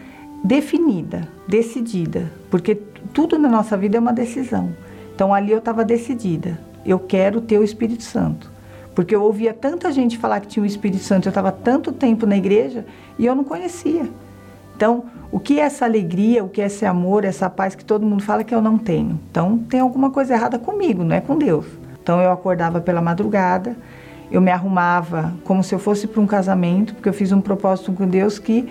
[0.43, 2.75] definida, decidida, porque
[3.13, 4.75] tudo na nossa vida é uma decisão.
[5.15, 6.59] Então ali eu estava decidida.
[6.85, 8.51] Eu quero ter o Espírito Santo.
[8.95, 12.27] Porque eu ouvia tanta gente falar que tinha o Espírito Santo, eu estava tanto tempo
[12.27, 12.85] na igreja
[13.19, 14.09] e eu não conhecia.
[14.75, 18.05] Então, o que é essa alegria, o que é esse amor, essa paz que todo
[18.05, 19.21] mundo fala que eu não tenho?
[19.31, 21.67] Então, tem alguma coisa errada comigo, não é com Deus.
[22.03, 23.77] Então eu acordava pela madrugada,
[24.31, 27.93] eu me arrumava como se eu fosse para um casamento, porque eu fiz um propósito
[27.93, 28.69] com Deus que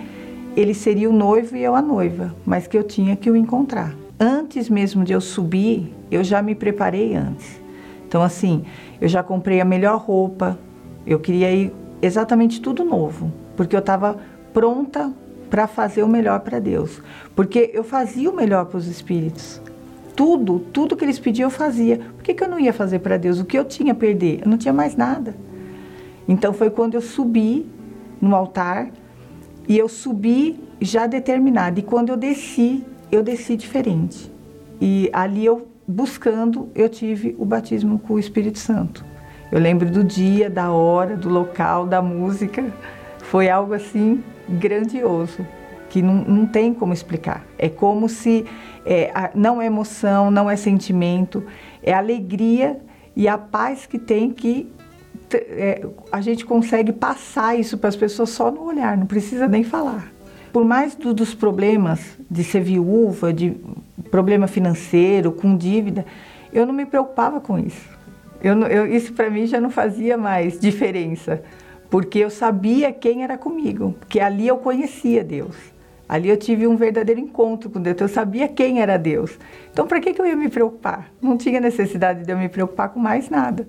[0.56, 3.94] ele seria o noivo e eu a noiva, mas que eu tinha que o encontrar.
[4.18, 7.60] Antes mesmo de eu subir, eu já me preparei antes.
[8.06, 8.64] Então assim,
[9.00, 10.58] eu já comprei a melhor roupa,
[11.06, 14.18] eu queria ir exatamente tudo novo, porque eu estava
[14.52, 15.12] pronta
[15.48, 17.02] para fazer o melhor para Deus,
[17.34, 19.60] porque eu fazia o melhor para os espíritos
[20.20, 21.96] tudo, tudo que eles pediam eu fazia.
[21.96, 23.40] Por que, que eu não ia fazer para Deus?
[23.40, 24.42] O que eu tinha a perder?
[24.42, 25.34] Eu não tinha mais nada.
[26.28, 27.66] Então foi quando eu subi
[28.20, 28.90] no altar
[29.70, 31.78] e eu subi já determinada.
[31.78, 34.28] E quando eu desci, eu desci diferente.
[34.80, 39.04] E ali eu buscando, eu tive o batismo com o Espírito Santo.
[39.52, 42.66] Eu lembro do dia, da hora, do local, da música.
[43.18, 45.46] Foi algo assim grandioso
[45.88, 47.46] que não, não tem como explicar.
[47.56, 48.44] É como se
[48.84, 51.44] é, não é emoção, não é sentimento,
[51.80, 52.80] é alegria
[53.14, 54.68] e a paz que tem que
[55.36, 59.64] é, a gente consegue passar isso para as pessoas só no olhar, não precisa nem
[59.64, 60.12] falar.
[60.52, 63.56] Por mais do, dos problemas de ser viúva, de
[64.10, 66.04] problema financeiro, com dívida,
[66.52, 67.88] eu não me preocupava com isso.
[68.42, 71.42] Eu, eu, isso para mim já não fazia mais diferença,
[71.88, 75.56] porque eu sabia quem era comigo, porque ali eu conhecia Deus.
[76.08, 79.38] Ali eu tive um verdadeiro encontro com Deus, eu sabia quem era Deus.
[79.72, 81.08] Então, para que, que eu ia me preocupar?
[81.22, 83.64] Não tinha necessidade de eu me preocupar com mais nada.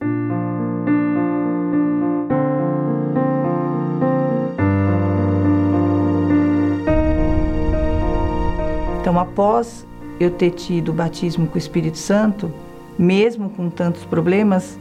[9.01, 9.83] Então, após
[10.19, 12.53] eu ter tido o batismo com o Espírito Santo,
[12.99, 14.77] mesmo com tantos problemas,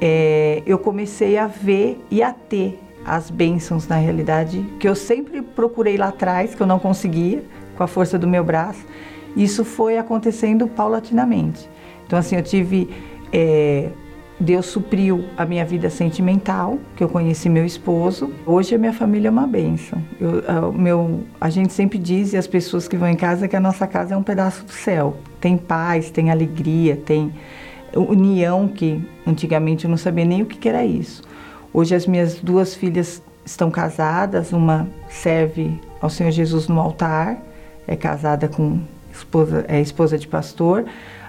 [0.00, 5.42] é, eu comecei a ver e a ter as bênçãos na realidade que eu sempre
[5.42, 7.44] procurei lá atrás, que eu não conseguia,
[7.76, 8.80] com a força do meu braço.
[9.36, 11.68] Isso foi acontecendo paulatinamente.
[12.06, 12.88] Então, assim, eu tive.
[13.30, 13.90] É,
[14.40, 18.32] Deus supriu a minha vida sentimental, que eu conheci meu esposo.
[18.46, 20.00] Hoje a minha família é uma bênção.
[20.20, 23.56] Eu, a, meu, a gente sempre diz, e as pessoas que vão em casa, que
[23.56, 25.16] a nossa casa é um pedaço do céu.
[25.40, 27.32] Tem paz, tem alegria, tem
[27.96, 31.22] união, que antigamente eu não sabia nem o que era isso.
[31.74, 37.38] Hoje as minhas duas filhas estão casadas, uma serve ao Senhor Jesus no altar,
[37.88, 38.80] é casada com
[39.12, 40.84] esposa, é esposa de pastor.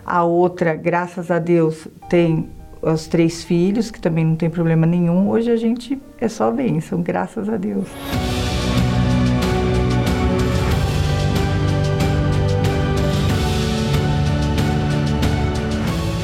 [0.06, 2.50] A outra, graças a Deus, tem
[2.82, 5.30] os três filhos, que também não tem problema nenhum.
[5.30, 7.88] Hoje a gente é só bênção, graças a Deus.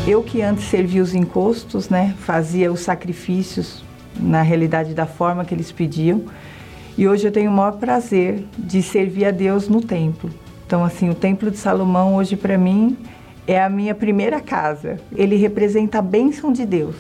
[0.08, 3.84] Eu que antes servia os encostos, né, fazia os sacrifícios
[4.16, 6.24] na realidade da forma que eles pediam,
[6.96, 10.30] e hoje eu tenho o maior prazer de servir a Deus no templo.
[10.66, 12.96] Então assim, o templo de Salomão hoje para mim
[13.48, 15.00] é a minha primeira casa.
[15.16, 16.96] Ele representa a bênção de Deus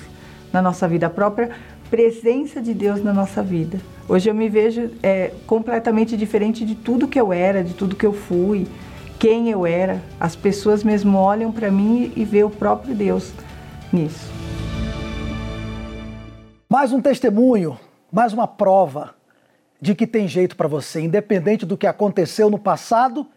[0.52, 1.52] na nossa vida, a própria
[1.90, 3.80] presença de Deus na nossa vida.
[4.08, 8.06] Hoje eu me vejo é, completamente diferente de tudo que eu era, de tudo que
[8.06, 8.68] eu fui,
[9.20, 10.02] quem eu era.
[10.20, 13.34] As pessoas mesmo olham para mim e vê o próprio Deus
[13.92, 14.32] nisso.
[16.70, 17.80] Mais um testemunho,
[18.12, 19.16] mais uma prova
[19.82, 23.28] de que tem jeito para você, independente do que aconteceu no passado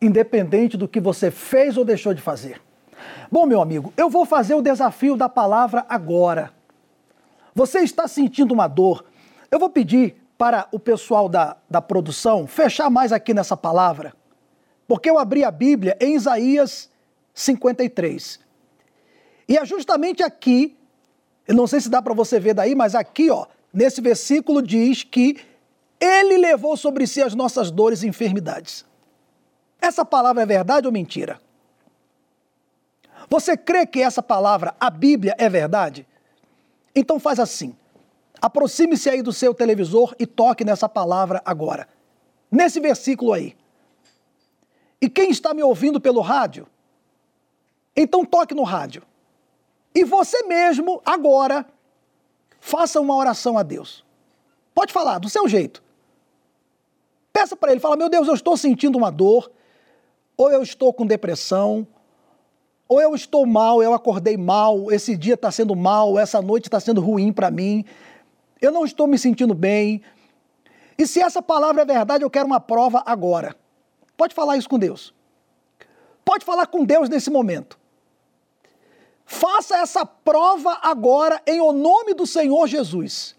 [0.00, 2.60] independente do que você fez ou deixou de fazer.
[3.30, 6.52] Bom, meu amigo, eu vou fazer o desafio da palavra agora.
[7.54, 9.04] Você está sentindo uma dor?
[9.50, 14.14] Eu vou pedir para o pessoal da, da produção fechar mais aqui nessa palavra,
[14.88, 16.90] porque eu abri a Bíblia em Isaías
[17.34, 18.40] 53.
[19.48, 20.76] E é justamente aqui,
[21.46, 25.02] eu não sei se dá para você ver daí, mas aqui, ó, nesse versículo diz
[25.02, 25.36] que
[26.00, 28.86] ele levou sobre si as nossas dores e enfermidades.
[29.80, 31.40] Essa palavra é verdade ou mentira?
[33.28, 36.06] Você crê que essa palavra, a Bíblia, é verdade?
[36.94, 37.76] Então faz assim.
[38.40, 41.88] Aproxime-se aí do seu televisor e toque nessa palavra agora.
[42.50, 43.56] Nesse versículo aí.
[45.00, 46.66] E quem está me ouvindo pelo rádio?
[47.94, 49.02] Então toque no rádio.
[49.94, 51.66] E você mesmo, agora,
[52.58, 54.04] faça uma oração a Deus.
[54.74, 55.82] Pode falar, do seu jeito.
[57.32, 59.50] Peça para ele, fala: Meu Deus, eu estou sentindo uma dor,
[60.40, 61.86] ou eu estou com depressão,
[62.88, 66.80] ou eu estou mal, eu acordei mal, esse dia está sendo mal, essa noite está
[66.80, 67.84] sendo ruim para mim,
[68.58, 70.00] eu não estou me sentindo bem.
[70.96, 73.54] E se essa palavra é verdade, eu quero uma prova agora.
[74.16, 75.12] Pode falar isso com Deus.
[76.24, 77.78] Pode falar com Deus nesse momento.
[79.26, 83.36] Faça essa prova agora em o nome do Senhor Jesus.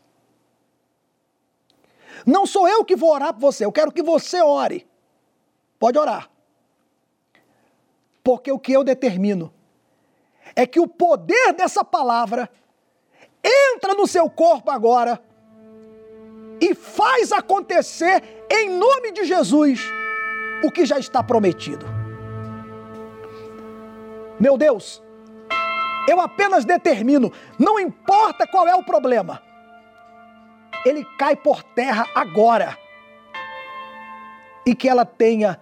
[2.28, 4.88] Não sou eu que vou orar por você, eu quero que você ore.
[5.80, 6.30] Pode orar.
[8.24, 9.54] Porque o que eu determino
[10.56, 12.50] é que o poder dessa palavra
[13.44, 15.22] entra no seu corpo agora
[16.60, 19.82] e faz acontecer em nome de Jesus
[20.64, 21.86] o que já está prometido.
[24.40, 25.02] Meu Deus,
[26.08, 29.42] eu apenas determino, não importa qual é o problema,
[30.86, 32.78] ele cai por terra agora.
[34.66, 35.60] E que ela tenha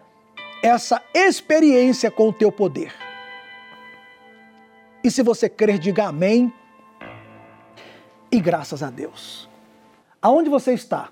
[0.62, 2.94] essa experiência com o teu poder.
[5.04, 6.54] E se você crer, diga amém
[8.32, 9.50] e graças a Deus.
[10.22, 11.12] Aonde você está?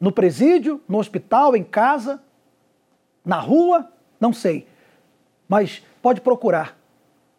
[0.00, 2.22] No presídio, no hospital, em casa,
[3.24, 3.92] na rua?
[4.20, 4.68] Não sei.
[5.48, 6.78] Mas pode procurar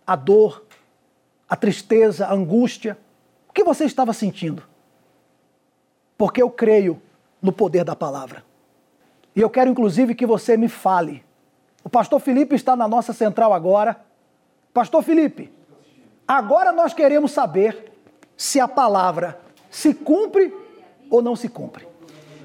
[0.05, 0.65] a dor,
[1.47, 2.97] a tristeza, a angústia.
[3.47, 4.63] O que você estava sentindo?
[6.17, 7.01] Porque eu creio
[7.41, 8.43] no poder da palavra.
[9.35, 11.23] E eu quero inclusive que você me fale.
[11.83, 13.97] O pastor Felipe está na nossa central agora.
[14.73, 15.51] Pastor Felipe,
[16.27, 17.91] agora nós queremos saber
[18.37, 20.53] se a palavra se cumpre
[21.09, 21.87] ou não se cumpre.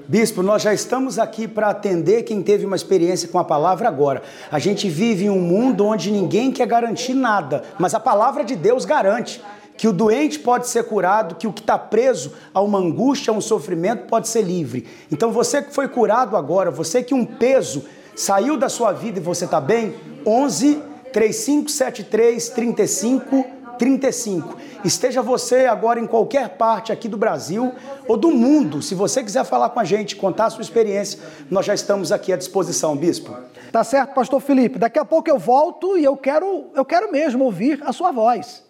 [0.08, 4.22] Bispo, nós já estamos aqui para atender quem teve uma experiência com a palavra agora.
[4.50, 8.56] A gente vive em um mundo onde ninguém quer garantir nada, mas a palavra de
[8.56, 9.42] Deus garante
[9.78, 13.36] que o doente pode ser curado, que o que está preso a uma angústia, a
[13.36, 14.84] um sofrimento, pode ser livre.
[15.10, 17.84] Então você que foi curado agora, você que um peso
[18.16, 19.94] saiu da sua vida e você está bem,
[20.26, 23.44] 11 3573 35
[23.78, 24.56] 35.
[24.84, 27.72] Esteja você agora em qualquer parte aqui do Brasil
[28.08, 28.82] ou do mundo.
[28.82, 32.32] Se você quiser falar com a gente, contar a sua experiência, nós já estamos aqui
[32.32, 33.32] à disposição, bispo.
[33.70, 34.76] Tá certo, pastor Felipe?
[34.76, 38.66] Daqui a pouco eu volto e eu quero, eu quero mesmo ouvir a sua voz.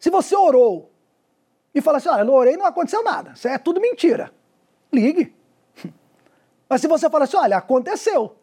[0.00, 0.90] Se você orou
[1.74, 3.32] e fala assim: olha, não orei, não aconteceu nada.
[3.36, 4.32] Isso é tudo mentira.
[4.92, 5.36] Ligue.
[6.68, 8.34] Mas se você fala assim: olha, aconteceu.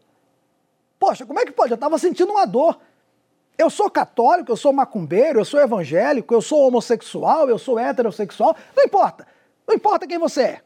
[1.00, 1.72] Poxa, como é que pode?
[1.72, 2.80] Eu estava sentindo uma dor.
[3.58, 8.56] Eu sou católico, eu sou macumbeiro, eu sou evangélico, eu sou homossexual, eu sou heterossexual.
[8.76, 9.28] Não importa.
[9.68, 10.62] Não importa quem você é.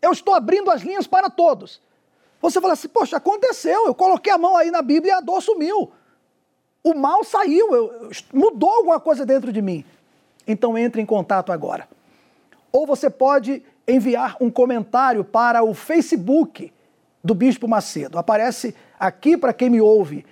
[0.00, 1.80] Eu estou abrindo as linhas para todos.
[2.40, 5.40] Você fala assim, poxa, aconteceu, eu coloquei a mão aí na Bíblia e a dor
[5.40, 5.92] sumiu.
[6.82, 9.84] O mal saiu, eu, mudou alguma coisa dentro de mim.
[10.46, 11.88] Então entre em contato agora.
[12.72, 16.72] Ou você pode enviar um comentário para o Facebook
[17.22, 18.18] do Bispo Macedo.
[18.18, 20.24] Aparece aqui para quem me ouve.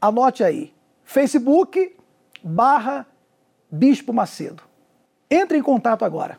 [0.00, 0.72] Anote aí,
[1.04, 1.94] Facebook
[2.42, 3.06] barra
[3.70, 4.62] Bispo Macedo.
[5.30, 6.38] Entre em contato agora,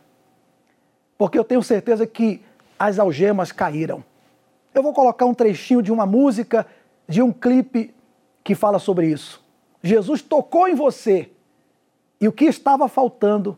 [1.18, 2.42] porque eu tenho certeza que
[2.80, 4.04] as algemas caíram.
[4.74, 6.66] Eu vou colocar um trechinho de uma música,
[7.08, 7.94] de um clipe
[8.44, 9.44] que fala sobre isso.
[9.82, 11.30] Jesus tocou em você
[12.20, 13.58] e o que estava faltando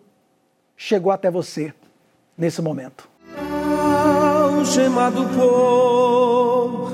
[0.76, 1.74] chegou até você
[2.38, 3.10] nesse momento.
[4.58, 6.92] Algemado por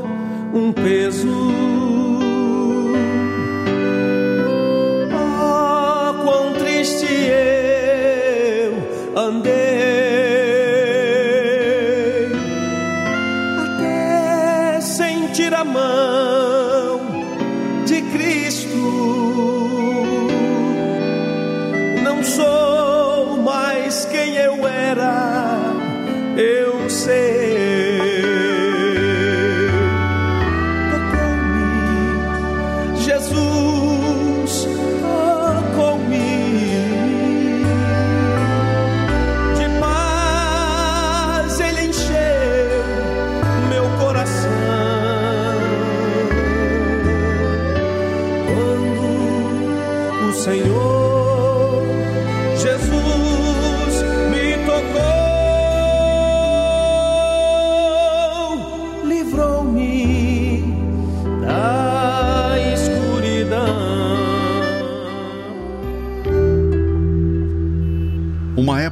[0.54, 1.45] um peso.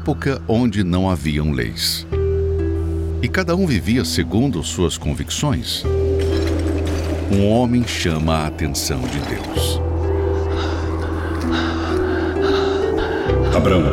[0.04, 2.06] Época onde não haviam leis.
[3.22, 5.82] E cada um vivia segundo suas convicções.
[7.32, 9.80] Um homem chama a atenção de Deus.
[13.56, 13.84] Abraão.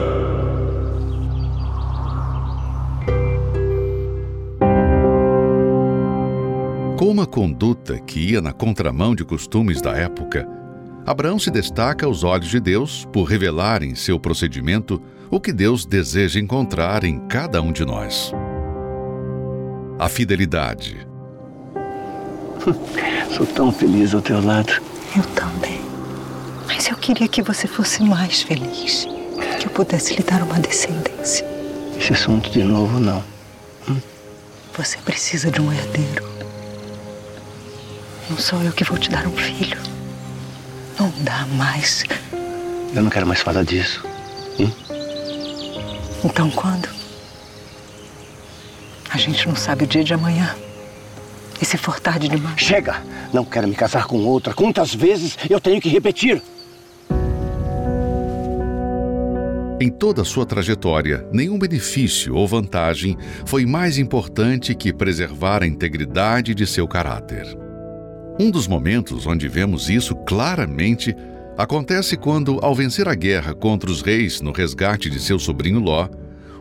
[6.99, 10.45] Com uma conduta que ia na contramão de costumes da época,
[11.07, 15.01] Abraão se destaca aos olhos de Deus por revelar em seu procedimento
[15.31, 18.33] o que Deus deseja encontrar em cada um de nós.
[19.99, 21.07] A fidelidade.
[23.37, 24.73] Sou tão feliz ao teu lado.
[25.17, 25.81] Eu também.
[26.67, 29.07] Mas eu queria que você fosse mais feliz.
[29.61, 31.47] Que eu pudesse lhe dar uma descendência.
[31.97, 33.23] Esse assunto de novo, não.
[33.89, 34.01] Hum?
[34.77, 36.29] Você precisa de um herdeiro.
[38.29, 39.79] Não sou eu que vou te dar um filho.
[40.99, 42.05] Não dá mais.
[42.95, 44.10] Eu não quero mais falar disso.
[46.25, 46.89] Então quando?
[49.11, 50.55] A gente não sabe o dia de amanhã.
[51.61, 52.61] E se for tarde demais?
[52.61, 53.03] Chega!
[53.33, 54.55] Não quero me casar com outra.
[54.55, 56.43] Quantas vezes eu tenho que repetir?
[59.81, 63.17] Em toda a sua trajetória, nenhum benefício ou vantagem
[63.47, 67.47] foi mais importante que preservar a integridade de seu caráter.
[68.39, 71.17] Um dos momentos onde vemos isso claramente
[71.61, 76.09] Acontece quando, ao vencer a guerra contra os reis no resgate de seu sobrinho Ló,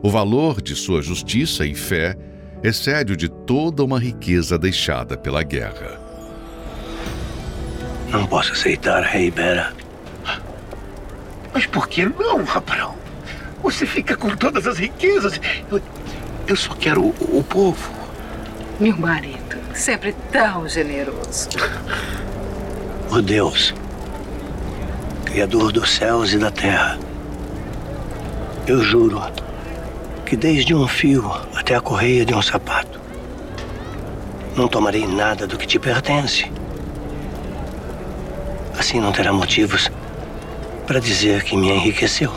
[0.04, 2.18] o valor de sua justiça e fé
[2.62, 6.02] excede o de toda uma riqueza deixada pela guerra.
[8.10, 9.72] Não posso aceitar, rei Bera.
[11.54, 12.96] Mas por que não, Abraão?
[13.64, 15.40] Você fica com todas as riquezas.
[15.72, 15.82] Eu,
[16.46, 17.90] eu só quero o, o povo.
[18.78, 21.48] Meu marido, sempre tão generoso.
[23.10, 23.74] Oh Deus,
[25.30, 26.98] Criador dos céus e da terra.
[28.66, 29.22] Eu juro
[30.26, 33.00] que desde um fio até a correia de um sapato,
[34.56, 36.52] não tomarei nada do que te pertence.
[38.76, 39.92] Assim não terá motivos
[40.88, 42.34] para dizer que me enriqueceu.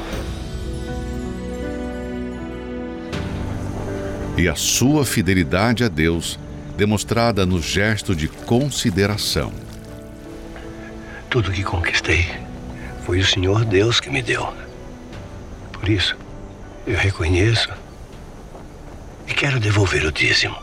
[4.36, 6.38] E a sua fidelidade a Deus,
[6.76, 9.50] demonstrada no gesto de consideração.
[11.30, 12.51] Tudo que conquistei
[13.04, 14.52] foi o Senhor Deus que me deu.
[15.72, 16.16] Por isso,
[16.86, 17.70] eu reconheço
[19.26, 20.56] e quero devolver o dízimo.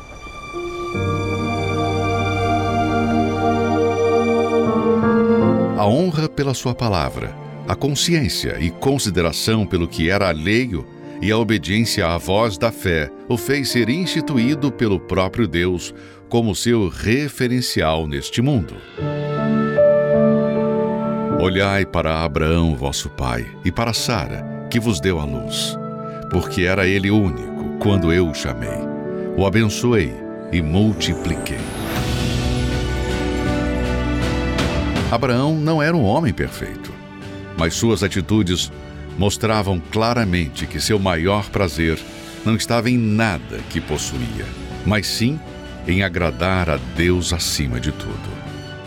[5.89, 7.35] honra pela sua palavra,
[7.67, 10.85] a consciência e consideração pelo que era alheio
[11.21, 15.93] e a obediência à voz da fé o fez ser instituído pelo próprio Deus
[16.29, 18.75] como seu referencial neste mundo.
[21.41, 25.73] Olhai para Abraão, vosso pai, e para Sara, que vos deu a luz,
[26.29, 28.77] porque era ele único quando eu o chamei.
[29.37, 30.13] O abençoei
[30.51, 31.61] e multipliquei.
[35.09, 36.93] Abraão não era um homem perfeito,
[37.57, 38.69] mas suas atitudes
[39.17, 41.97] mostravam claramente que seu maior prazer
[42.45, 44.45] não estava em nada que possuía,
[44.85, 45.39] mas sim
[45.87, 48.29] em agradar a Deus acima de tudo.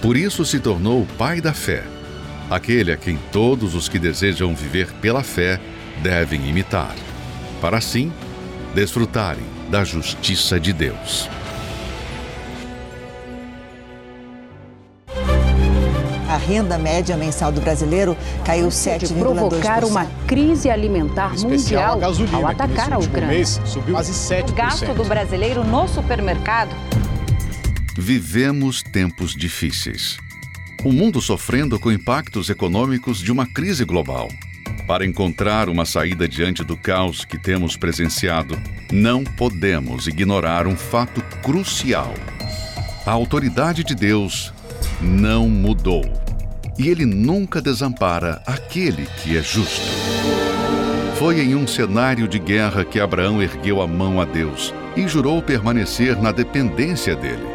[0.02, 1.82] Por isso se tornou o pai da fé,
[2.54, 5.60] aquele a quem todos os que desejam viver pela fé
[6.02, 6.94] devem imitar,
[7.60, 8.12] para assim
[8.74, 11.28] desfrutarem da justiça de Deus.
[16.28, 19.18] A renda média mensal do brasileiro caiu 7,2%.
[19.18, 23.28] provocar uma crise alimentar mundial gasolina, ao atacar a Ucrânia.
[23.28, 24.48] Mês, subiu quase 7%.
[24.48, 26.74] O gasto do brasileiro no supermercado.
[27.98, 30.16] Vivemos tempos difíceis.
[30.84, 34.28] O mundo sofrendo com impactos econômicos de uma crise global.
[34.84, 38.60] Para encontrar uma saída diante do caos que temos presenciado,
[38.90, 42.12] não podemos ignorar um fato crucial.
[43.06, 44.52] A autoridade de Deus
[45.00, 46.02] não mudou.
[46.76, 49.86] E ele nunca desampara aquele que é justo.
[51.16, 55.40] Foi em um cenário de guerra que Abraão ergueu a mão a Deus e jurou
[55.40, 57.51] permanecer na dependência dele.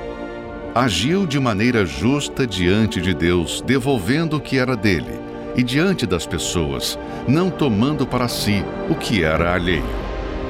[0.78, 5.20] Agiu de maneira justa diante de Deus, devolvendo o que era dele,
[5.56, 9.84] e diante das pessoas, não tomando para si o que era alheio.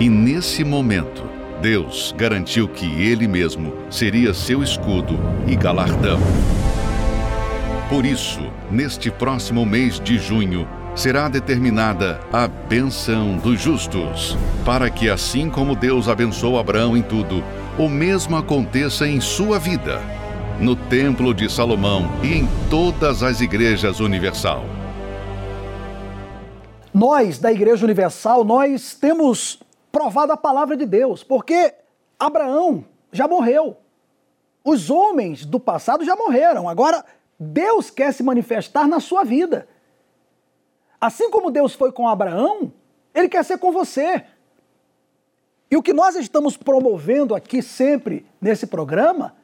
[0.02, 1.24] E nesse momento,
[1.62, 5.18] Deus garantiu que ele mesmo seria seu escudo
[5.48, 6.20] e galardão.
[7.88, 15.10] Por isso, neste próximo mês de junho, será determinada a benção dos justos, para que,
[15.10, 17.42] assim como Deus abençoou Abraão em tudo,
[17.78, 20.02] o mesmo aconteça em sua vida,
[20.60, 24.64] no Templo de Salomão e em todas as igrejas universal.
[26.92, 31.76] Nós, da Igreja Universal, nós temos provado a palavra de Deus, porque
[32.20, 33.78] Abraão já morreu.
[34.66, 36.68] Os homens do passado já morreram.
[36.68, 37.06] Agora,
[37.40, 39.68] Deus quer se manifestar na sua vida.
[41.00, 42.74] Assim como Deus foi com Abraão,
[43.14, 44.24] ele quer ser com você.
[45.70, 49.37] E o que nós estamos promovendo aqui sempre nesse programa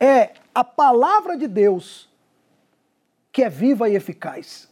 [0.00, 2.08] é a palavra de Deus,
[3.32, 4.68] que é viva e eficaz.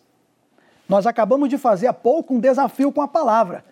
[0.89, 3.65] Nós acabamos de fazer há pouco um desafio com a palavra.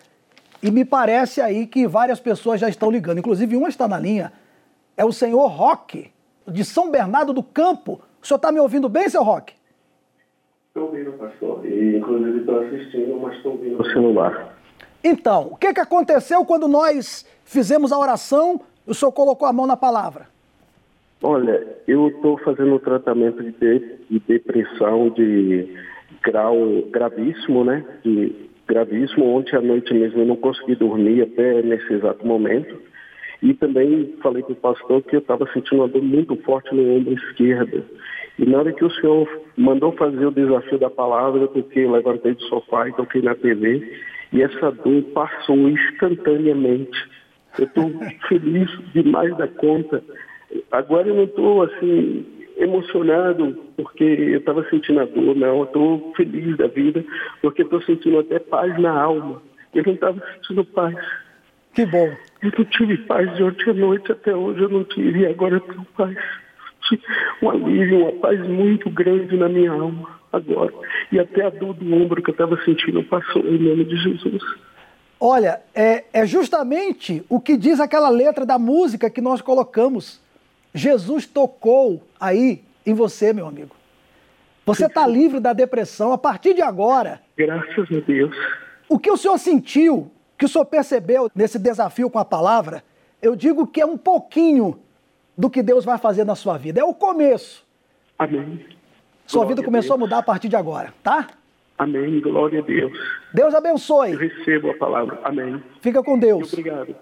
[0.61, 3.19] E me parece aí que várias pessoas já estão ligando.
[3.19, 4.33] Inclusive, uma está na linha.
[4.97, 6.11] É o senhor Roque,
[6.47, 8.01] de São Bernardo do Campo.
[8.21, 9.53] O senhor está me ouvindo bem, seu Roque?
[10.67, 11.65] Estou ouvindo, pastor.
[11.65, 14.57] E, inclusive, estou assistindo, mas estou ouvindo no celular.
[15.03, 19.53] Então, o que, que aconteceu quando nós fizemos a oração e o senhor colocou a
[19.53, 20.34] mão na palavra?
[21.21, 25.67] Olha, eu estou fazendo um tratamento de, de, de depressão de
[26.23, 26.55] grau
[26.91, 27.83] gravíssimo, né?
[28.03, 28.33] De
[28.67, 29.35] gravíssimo.
[29.35, 32.79] Ontem à noite mesmo eu não consegui dormir até nesse exato momento.
[33.41, 36.95] E também falei para o pastor que eu estava sentindo uma dor muito forte no
[36.95, 37.83] ombro esquerdo.
[38.37, 42.33] E na hora que o senhor mandou fazer o desafio da palavra, eu toquei, levantei
[42.33, 43.99] do sofá e toquei na TV.
[44.33, 46.97] E essa dor passou instantaneamente.
[47.57, 47.91] Eu estou
[48.27, 50.03] feliz demais da conta.
[50.71, 52.25] Agora eu não estou assim
[52.57, 55.59] emocionado porque eu estava sentindo a dor, não.
[55.59, 57.03] Eu estou feliz da vida
[57.41, 59.41] porque estou sentindo até paz na alma.
[59.73, 60.95] Eu não estava sentindo paz.
[61.73, 62.09] Que bom.
[62.41, 65.55] Eu não tive paz de ontem à noite até hoje, eu não tive, e agora
[65.55, 66.17] eu tenho paz.
[67.41, 70.71] Um alívio, uma paz muito grande na minha alma agora.
[71.11, 74.41] E até a dor do ombro que eu estava sentindo passou em nome de Jesus.
[75.19, 80.21] Olha, é, é justamente o que diz aquela letra da música que nós colocamos.
[80.75, 83.73] Jesus tocou aí em você, meu amigo.
[84.65, 87.21] Você está livre da depressão a partir de agora.
[87.37, 88.35] Graças a Deus.
[88.89, 92.83] O que o senhor sentiu, que o senhor percebeu nesse desafio com a palavra,
[93.21, 94.77] eu digo que é um pouquinho
[95.37, 96.81] do que Deus vai fazer na sua vida.
[96.81, 97.65] É o começo.
[98.19, 98.65] Amém.
[99.25, 100.09] Sua Glória vida a começou a Deus.
[100.09, 101.27] mudar a partir de agora, tá?
[101.77, 102.19] Amém.
[102.19, 102.97] Glória a Deus.
[103.33, 104.11] Deus abençoe.
[104.11, 105.19] Eu recebo a palavra.
[105.23, 105.63] Amém.
[105.79, 106.51] Fica com Deus.
[106.51, 106.93] Obrigado.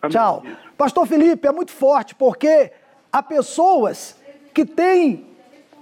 [0.00, 0.10] Amém.
[0.10, 0.44] Tchau.
[0.78, 2.70] Pastor Felipe, é muito forte porque
[3.12, 4.16] há pessoas
[4.52, 5.26] que têm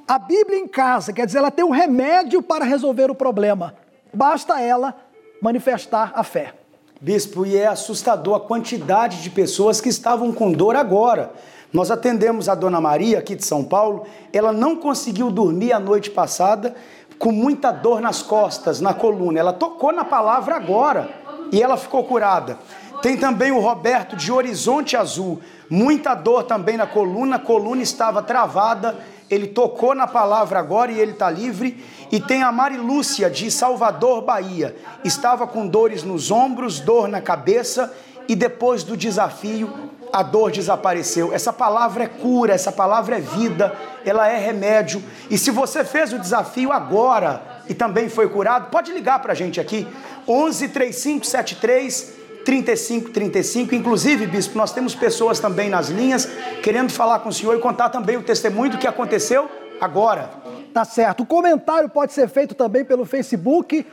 [0.06, 3.74] a Bíblia em casa, quer dizer, ela tem um remédio para resolver o problema.
[4.12, 4.94] Basta ela
[5.40, 6.54] manifestar a fé.
[7.00, 11.32] Bispo, e é assustador a quantidade de pessoas que estavam com dor agora.
[11.72, 16.10] Nós atendemos a Dona Maria aqui de São Paulo, ela não conseguiu dormir a noite
[16.10, 16.74] passada
[17.18, 19.40] com muita dor nas costas, na coluna.
[19.40, 21.10] Ela tocou na palavra agora
[21.50, 22.58] e ela ficou curada.
[23.04, 25.38] Tem também o Roberto de Horizonte Azul,
[25.68, 28.96] muita dor também na coluna, a coluna estava travada,
[29.28, 31.84] ele tocou na palavra agora e ele está livre.
[32.10, 34.74] E tem a Marilúcia de Salvador, Bahia,
[35.04, 37.92] estava com dores nos ombros, dor na cabeça
[38.26, 39.70] e depois do desafio
[40.10, 41.30] a dor desapareceu.
[41.30, 45.04] Essa palavra é cura, essa palavra é vida, ela é remédio.
[45.28, 49.36] E se você fez o desafio agora e também foi curado, pode ligar para a
[49.36, 49.86] gente aqui,
[50.26, 53.74] 11 3573 3535.
[53.74, 56.26] Inclusive, bispo, nós temos pessoas também nas linhas
[56.62, 59.48] querendo falar com o senhor e contar também o testemunho do que aconteceu
[59.80, 60.30] agora.
[60.72, 61.22] Tá certo.
[61.22, 63.86] O comentário pode ser feito também pelo Facebook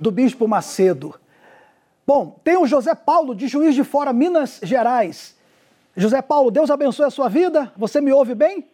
[0.00, 1.14] do Bispo Macedo.
[2.06, 5.36] Bom, tem o José Paulo, de Juiz de Fora, Minas Gerais.
[5.96, 7.72] José Paulo, Deus abençoe a sua vida.
[7.76, 8.66] Você me ouve bem?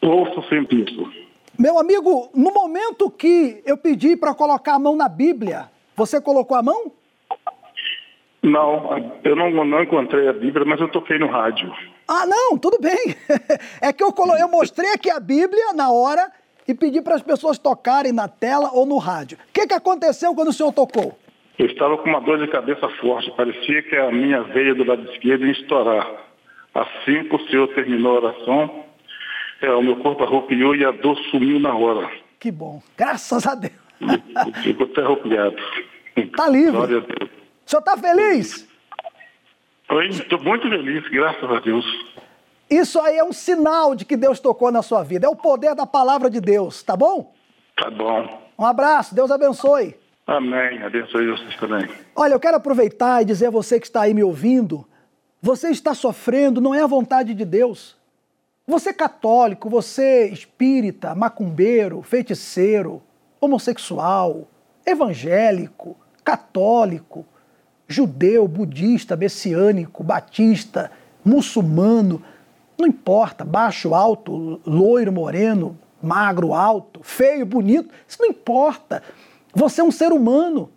[0.00, 1.10] Ouço sempre isso.
[1.58, 6.56] Meu amigo, no momento que eu pedi para colocar a mão na Bíblia, você colocou
[6.56, 6.92] a mão?
[8.42, 11.72] Não, eu não, não encontrei a Bíblia, mas eu toquei no rádio.
[12.06, 13.16] Ah, não, tudo bem.
[13.82, 14.36] É que eu, colo...
[14.36, 16.30] eu mostrei aqui a Bíblia na hora
[16.66, 19.38] e pedi para as pessoas tocarem na tela ou no rádio.
[19.48, 21.18] O que, que aconteceu quando o senhor tocou?
[21.58, 25.10] Eu estava com uma dor de cabeça forte, parecia que a minha veia do lado
[25.10, 26.08] esquerdo ia estourar.
[26.74, 28.84] Assim que o senhor terminou a oração,
[29.60, 32.08] é, o meu corpo arrupiou e a dor sumiu na hora.
[32.38, 33.72] Que bom, graças a Deus.
[34.62, 35.56] Ficou até arrupiado.
[36.36, 36.70] Tá livre.
[36.72, 37.37] Glória a Deus.
[37.68, 38.66] O senhor está feliz?
[39.90, 41.84] Oi, estou muito feliz, graças a Deus.
[42.70, 45.26] Isso aí é um sinal de que Deus tocou na sua vida.
[45.26, 47.34] É o poder da palavra de Deus, tá bom?
[47.76, 48.40] Tá bom.
[48.58, 49.94] Um abraço, Deus abençoe.
[50.26, 51.86] Amém, abençoe vocês também.
[52.16, 54.88] Olha, eu quero aproveitar e dizer a você que está aí me ouvindo:
[55.42, 57.98] você está sofrendo, não é a vontade de Deus.
[58.66, 63.02] Você católico, você espírita, macumbeiro, feiticeiro,
[63.38, 64.48] homossexual,
[64.86, 65.94] evangélico,
[66.24, 67.26] católico,
[67.88, 70.90] judeu, budista, messiânico, batista,
[71.24, 72.22] muçulmano,
[72.78, 79.02] não importa, baixo, alto, loiro, moreno, magro, alto, feio, bonito, isso não importa.
[79.54, 80.70] Você é um ser humano.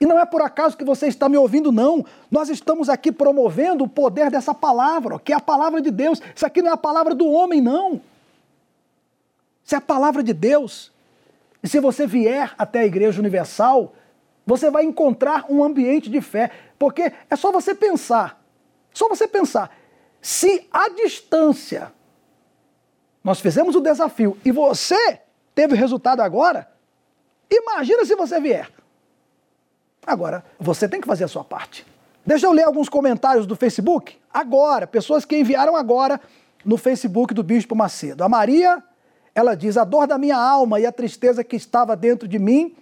[0.00, 2.04] E não é por acaso que você está me ouvindo, não.
[2.30, 6.20] Nós estamos aqui promovendo o poder dessa palavra, que é a palavra de Deus.
[6.34, 8.00] Isso aqui não é a palavra do homem, não.
[9.64, 10.92] Isso é a palavra de Deus.
[11.62, 13.92] E se você vier até a Igreja Universal,
[14.48, 16.50] você vai encontrar um ambiente de fé.
[16.78, 18.42] Porque é só você pensar,
[18.94, 19.76] só você pensar,
[20.22, 21.92] se a distância
[23.22, 25.20] nós fizemos o desafio e você
[25.54, 26.66] teve resultado agora,
[27.50, 28.70] imagina se você vier.
[30.06, 31.86] Agora, você tem que fazer a sua parte.
[32.24, 34.16] Deixa eu ler alguns comentários do Facebook.
[34.32, 36.18] Agora, pessoas que enviaram agora
[36.64, 38.24] no Facebook do Bispo Macedo.
[38.24, 38.82] A Maria,
[39.34, 42.74] ela diz: A dor da minha alma e a tristeza que estava dentro de mim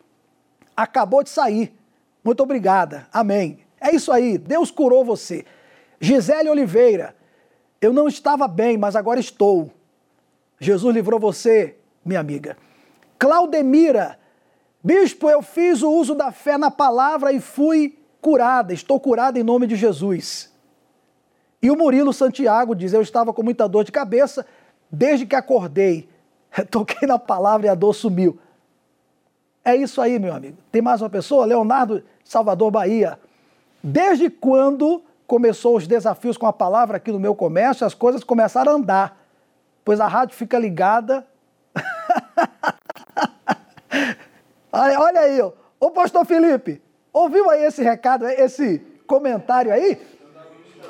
[0.76, 1.74] acabou de sair.
[2.22, 3.06] Muito obrigada.
[3.12, 3.60] Amém.
[3.80, 4.36] É isso aí.
[4.36, 5.44] Deus curou você.
[6.00, 7.16] Gisele Oliveira,
[7.80, 9.70] eu não estava bem, mas agora estou.
[10.58, 12.56] Jesus livrou você, minha amiga.
[13.18, 14.18] Claudemira,
[14.82, 18.72] bispo, eu fiz o uso da fé na palavra e fui curada.
[18.72, 20.52] Estou curada em nome de Jesus.
[21.62, 24.46] E o Murilo Santiago diz: Eu estava com muita dor de cabeça
[24.90, 26.08] desde que acordei.
[26.70, 28.38] Toquei na palavra e a dor sumiu.
[29.66, 30.56] É isso aí, meu amigo.
[30.70, 31.44] Tem mais uma pessoa?
[31.44, 33.18] Leonardo Salvador Bahia.
[33.82, 38.70] Desde quando começou os desafios com a palavra aqui no meu comércio, as coisas começaram
[38.70, 39.20] a andar,
[39.84, 41.26] pois a rádio fica ligada.
[44.70, 45.50] olha, aí, ó.
[45.80, 46.80] ô pastor Felipe,
[47.12, 50.00] ouviu aí esse recado, esse comentário aí?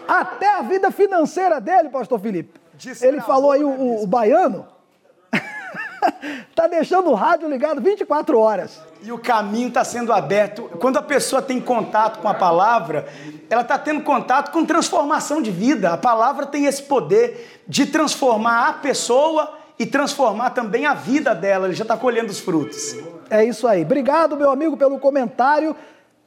[0.06, 2.60] Até a vida financeira dele, pastor Felipe.
[3.00, 4.66] Ele falou aí o, o, o baiano.
[6.54, 8.80] tá deixando o rádio ligado 24 horas.
[9.02, 10.62] E o caminho está sendo aberto.
[10.80, 13.06] Quando a pessoa tem contato com a palavra,
[13.48, 15.92] ela está tendo contato com transformação de vida.
[15.92, 21.66] A palavra tem esse poder de transformar a pessoa e transformar também a vida dela.
[21.66, 22.96] Ele já está colhendo os frutos.
[23.28, 23.82] É isso aí.
[23.82, 25.76] Obrigado, meu amigo, pelo comentário.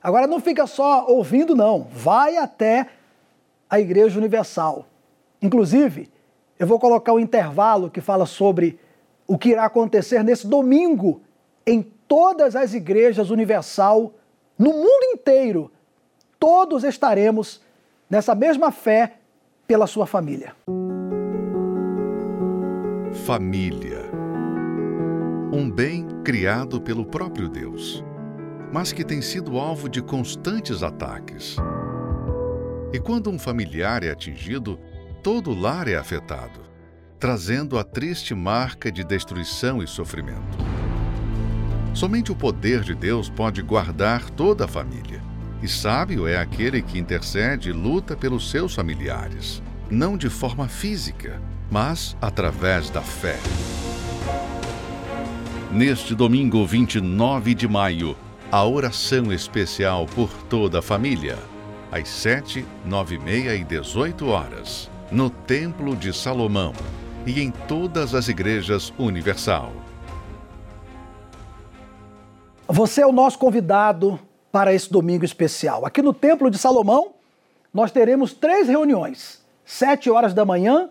[0.01, 1.87] Agora não fica só ouvindo, não.
[1.91, 2.87] Vai até
[3.69, 4.85] a Igreja Universal.
[5.41, 6.09] Inclusive,
[6.57, 8.79] eu vou colocar um intervalo que fala sobre
[9.29, 11.21] o que irá acontecer nesse domingo
[11.63, 14.15] em todas as igrejas universal
[14.57, 15.71] no mundo inteiro.
[16.39, 17.61] Todos estaremos
[18.09, 19.17] nessa mesma fé
[19.67, 20.55] pela sua família.
[23.27, 24.09] Família.
[25.53, 28.03] Um bem criado pelo próprio Deus.
[28.71, 31.57] mas que tem sido alvo de constantes ataques.
[32.93, 34.79] E quando um familiar é atingido,
[35.23, 36.61] todo o lar é afetado,
[37.19, 40.57] trazendo a triste marca de destruição e sofrimento.
[41.93, 45.21] Somente o poder de Deus pode guardar toda a família.
[45.61, 49.61] E sábio é aquele que intercede e luta pelos seus familiares,
[49.91, 53.37] não de forma física, mas através da fé.
[55.69, 58.15] Neste domingo 29 de maio,
[58.49, 61.37] a oração especial por toda a família,
[61.91, 66.73] às 7, 9 e meia e 18 horas, no Templo de Salomão
[67.25, 69.71] e em todas as igrejas universal.
[72.67, 74.19] Você é o nosso convidado
[74.51, 75.85] para esse domingo especial.
[75.85, 77.13] Aqui no Templo de Salomão,
[77.73, 80.89] nós teremos três reuniões: 7 horas da manhã,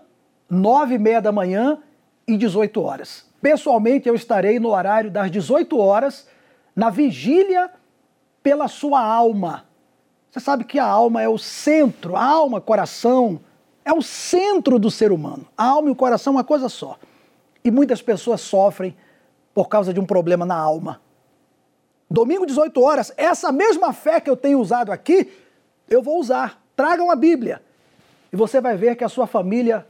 [0.51, 1.79] 9 e meia da manhã
[2.27, 3.27] e 18 horas.
[3.41, 6.27] Pessoalmente, eu estarei no horário das 18 horas,
[6.75, 7.71] na vigília
[8.43, 9.65] pela sua alma.
[10.31, 13.41] Você sabe que a alma é o centro, a alma, coração,
[13.89, 15.47] é o centro do ser humano.
[15.57, 16.99] A alma e o coração é uma coisa só.
[17.65, 18.95] E muitas pessoas sofrem
[19.55, 21.01] por causa de um problema na alma.
[22.11, 25.33] Domingo, 18 horas, essa mesma fé que eu tenho usado aqui,
[25.89, 26.63] eu vou usar.
[26.77, 27.63] Tragam a Bíblia.
[28.31, 29.87] E você vai ver que a sua família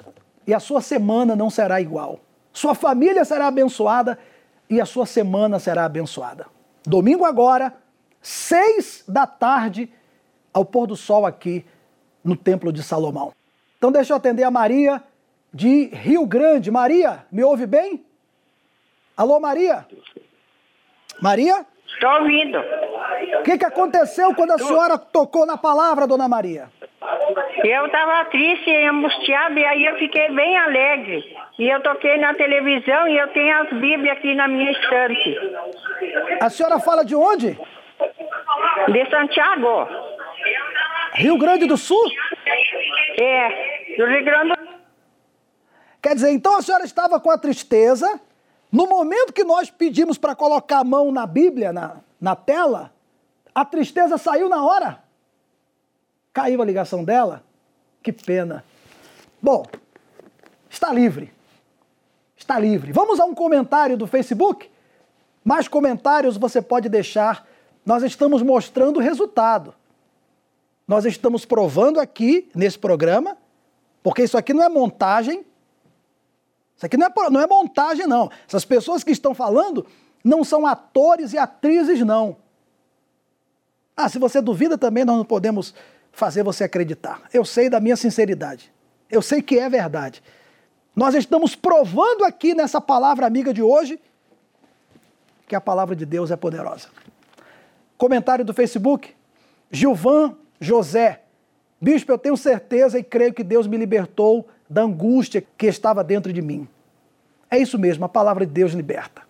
[0.47, 2.21] e a sua semana não será igual.
[2.53, 4.17] Sua família será abençoada
[4.71, 6.47] e a sua semana será abençoada.
[6.87, 7.75] Domingo agora,
[8.23, 9.93] seis da tarde,
[10.55, 11.67] ao pôr do sol aqui
[12.23, 13.33] no Templo de Salomão.
[13.79, 15.01] Então deixa eu atender a Maria
[15.55, 16.69] de Rio Grande.
[16.71, 18.05] Maria, me ouve bem?
[19.17, 19.87] Alô, Maria?
[21.23, 21.65] Maria?
[21.87, 22.59] Estou ouvindo.
[23.39, 26.69] O que, que aconteceu quando a senhora tocou na palavra, dona Maria?
[27.65, 31.37] Eu estava triste e angustiada e aí eu fiquei bem alegre.
[31.59, 35.39] E eu toquei na televisão e eu tenho as Bíblias aqui na minha estante.
[36.41, 37.59] A senhora fala de onde?
[38.89, 39.89] De Santiago.
[41.15, 42.03] Rio Grande do Sul?
[43.21, 44.79] É, do Rio Grande do
[46.01, 48.21] Quer dizer, então a senhora estava com a tristeza.
[48.71, 52.93] No momento que nós pedimos para colocar a mão na Bíblia, na, na tela,
[53.55, 55.03] a tristeza saiu na hora.
[56.33, 57.43] Caiu a ligação dela.
[58.01, 58.65] Que pena.
[59.43, 59.67] Bom,
[60.71, 61.33] está livre.
[62.37, 62.93] Está livre.
[62.93, 64.71] Vamos a um comentário do Facebook?
[65.45, 67.45] Mais comentários você pode deixar.
[67.85, 69.75] Nós estamos mostrando o resultado.
[70.89, 73.37] Nós estamos provando aqui nesse programa,
[74.03, 75.45] porque isso aqui não é montagem.
[76.75, 78.31] Isso aqui não é, não é montagem, não.
[78.49, 79.87] Essas pessoas que estão falando
[80.25, 82.39] não são atores e atrizes, não.
[83.95, 85.75] Ah, se você duvida também, nós não podemos
[86.11, 87.21] fazer você acreditar.
[87.35, 88.73] Eu sei da minha sinceridade.
[89.11, 90.23] Eu sei que é verdade.
[90.97, 94.01] Nós estamos provando aqui nessa palavra amiga de hoje
[95.47, 96.89] que a palavra de Deus é poderosa.
[97.99, 99.15] Comentário do Facebook.
[99.71, 101.23] Gilvan José.
[101.81, 106.33] Bispo, eu tenho certeza e creio que Deus me libertou da angústia que estava dentro
[106.33, 106.69] de mim.
[107.51, 109.23] É isso mesmo, a palavra de Deus liberta.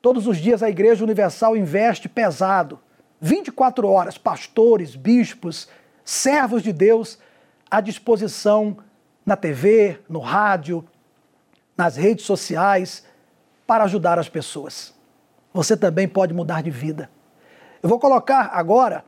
[0.00, 2.80] Todos os dias a Igreja Universal investe pesado
[3.20, 5.68] 24 horas, pastores, bispos,
[6.04, 7.20] servos de Deus
[7.70, 8.78] à disposição
[9.24, 10.84] na TV, no rádio,
[11.76, 13.06] nas redes sociais,
[13.64, 14.92] para ajudar as pessoas.
[15.54, 17.08] Você também pode mudar de vida.
[17.80, 19.04] Eu vou colocar agora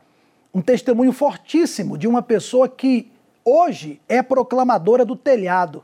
[0.55, 3.11] um testemunho fortíssimo de uma pessoa que
[3.43, 5.83] hoje é proclamadora do telhado,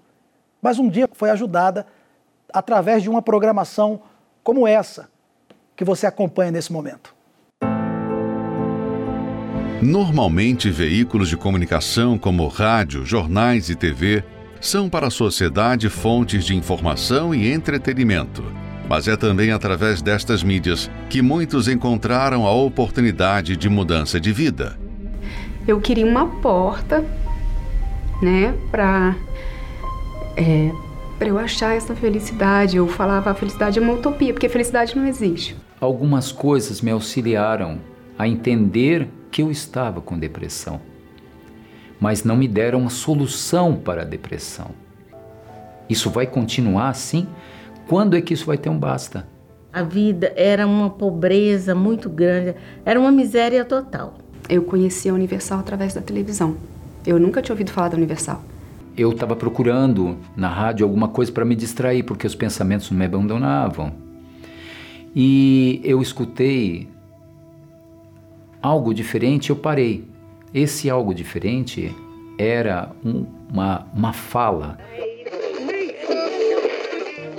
[0.61, 1.85] mas um dia foi ajudada
[2.53, 4.01] através de uma programação
[4.41, 5.09] como essa
[5.75, 7.13] que você acompanha nesse momento.
[9.81, 14.23] Normalmente, veículos de comunicação como rádio, jornais e TV
[14.61, 18.60] são para a sociedade fontes de informação e entretenimento.
[18.91, 24.77] Mas é também através destas mídias que muitos encontraram a oportunidade de mudança de vida.
[25.65, 27.01] Eu queria uma porta,
[28.21, 29.15] né, para
[30.35, 30.71] é,
[31.17, 32.75] para eu achar essa felicidade.
[32.75, 35.55] Eu falava a felicidade é uma utopia, porque felicidade não existe.
[35.79, 37.79] Algumas coisas me auxiliaram
[38.19, 40.81] a entender que eu estava com depressão,
[41.97, 44.71] mas não me deram uma solução para a depressão.
[45.87, 47.25] Isso vai continuar assim?
[47.91, 49.27] Quando é que isso vai ter um basta?
[49.73, 54.13] A vida era uma pobreza muito grande, era uma miséria total.
[54.47, 56.55] Eu conheci a Universal através da televisão.
[57.05, 58.45] Eu nunca tinha ouvido falar da Universal.
[58.95, 63.03] Eu estava procurando na rádio alguma coisa para me distrair, porque os pensamentos não me
[63.03, 63.91] abandonavam.
[65.13, 66.87] E eu escutei
[68.61, 70.07] algo diferente, eu parei.
[70.53, 71.93] Esse algo diferente
[72.37, 74.77] era um, uma, uma fala.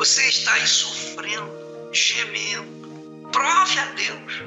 [0.02, 1.48] Você está aí sofrendo,
[1.92, 2.66] gemendo.
[3.30, 4.42] Prove a Deus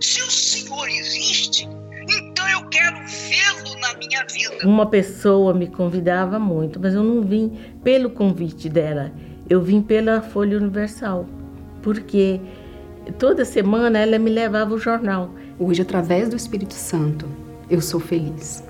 [0.00, 1.68] Se o Senhor existe,
[2.08, 4.66] então eu quero vê-lo na minha vida.
[4.66, 9.12] Uma pessoa me convidava muito, mas eu não vim pelo convite dela.
[9.48, 11.24] Eu vim pela Folha Universal,
[11.82, 12.40] porque
[13.16, 15.32] toda semana ela me levava o jornal.
[15.56, 17.28] Hoje, através do Espírito Santo,
[17.70, 18.64] eu sou feliz.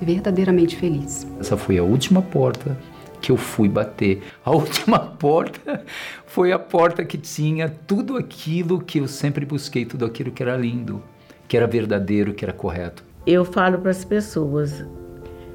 [0.00, 1.24] Verdadeiramente feliz.
[1.38, 2.76] Essa foi a última porta
[3.22, 4.22] que eu fui bater.
[4.44, 5.84] A última porta
[6.26, 10.56] foi a porta que tinha tudo aquilo que eu sempre busquei, tudo aquilo que era
[10.56, 11.00] lindo,
[11.46, 13.04] que era verdadeiro, que era correto.
[13.24, 14.84] Eu falo para as pessoas: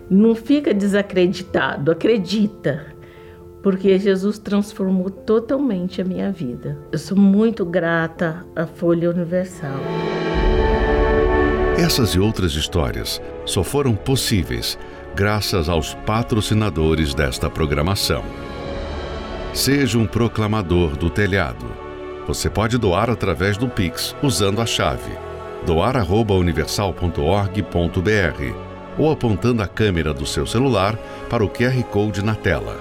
[0.10, 2.96] não fica desacreditado, acredita.
[3.62, 6.78] Porque Jesus transformou totalmente a minha vida.
[6.90, 9.80] Eu sou muito grata à Folha Universal.
[11.78, 14.80] Essas e outras histórias só foram possíveis
[15.18, 18.24] graças aos patrocinadores desta programação.
[19.52, 21.66] Seja um proclamador do telhado.
[22.28, 25.12] Você pode doar através do Pix usando a chave
[25.66, 28.56] doar@universal.org.br
[28.96, 30.96] ou apontando a câmera do seu celular
[31.28, 32.80] para o QR Code na tela.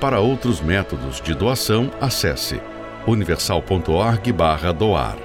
[0.00, 2.60] Para outros métodos de doação, acesse
[3.08, 5.16] universal.org/doar.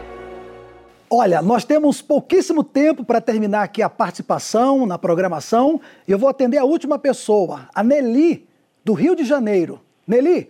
[1.14, 6.58] Olha, nós temos pouquíssimo tempo para terminar aqui a participação na programação eu vou atender
[6.58, 8.48] a última pessoa, a Nelly,
[8.86, 9.82] do Rio de Janeiro.
[10.08, 10.50] Nelly,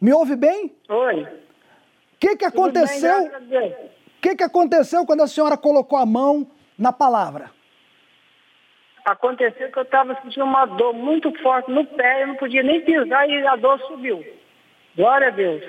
[0.00, 0.72] me ouve bem?
[0.88, 1.22] Oi.
[1.24, 1.28] O
[2.20, 3.24] que, que aconteceu?
[3.24, 6.46] O que, que aconteceu quando a senhora colocou a mão
[6.78, 7.50] na palavra?
[9.04, 12.80] Aconteceu que eu estava sentindo uma dor muito forte no pé, eu não podia nem
[12.80, 14.24] pisar e a dor subiu.
[14.96, 15.64] Glória a Deus.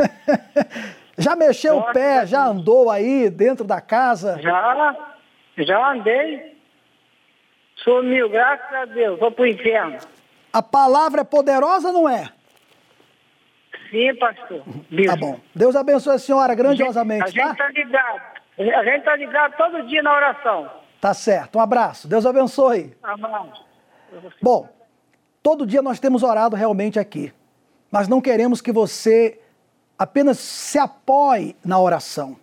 [1.20, 4.40] Já mexeu o pé, já andou aí dentro da casa?
[4.40, 4.96] Já,
[5.58, 6.58] já andei.
[7.76, 9.98] Sumiu, graças a Deus, vou pro inferno.
[10.52, 12.28] A palavra é poderosa não é?
[13.90, 14.62] Sim, pastor.
[15.06, 15.40] Tá bom.
[15.54, 17.48] Deus abençoe a senhora grandiosamente, a gente, a tá?
[17.48, 18.20] gente tá ligado.
[18.58, 20.70] A gente tá ligado todo dia na oração.
[21.00, 21.56] Tá certo.
[21.56, 22.06] Um abraço.
[22.06, 22.94] Deus abençoe.
[23.02, 23.52] Amém.
[24.40, 24.68] Bom,
[25.42, 27.32] todo dia nós temos orado realmente aqui.
[27.90, 29.40] Mas não queremos que você
[30.00, 32.34] apenas se apoie na oração.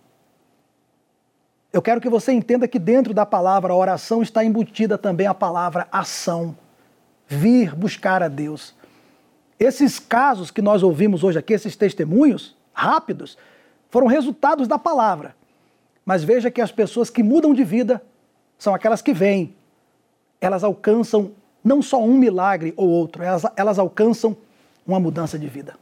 [1.72, 5.88] Eu quero que você entenda que dentro da palavra oração está embutida também a palavra
[5.90, 6.56] ação.
[7.26, 8.76] Vir buscar a Deus.
[9.58, 13.36] Esses casos que nós ouvimos hoje aqui, esses testemunhos rápidos,
[13.90, 15.34] foram resultados da palavra.
[16.06, 18.00] Mas veja que as pessoas que mudam de vida
[18.56, 19.52] são aquelas que vêm.
[20.40, 21.32] Elas alcançam
[21.64, 24.36] não só um milagre ou outro, elas, elas alcançam
[24.86, 25.74] uma mudança de vida.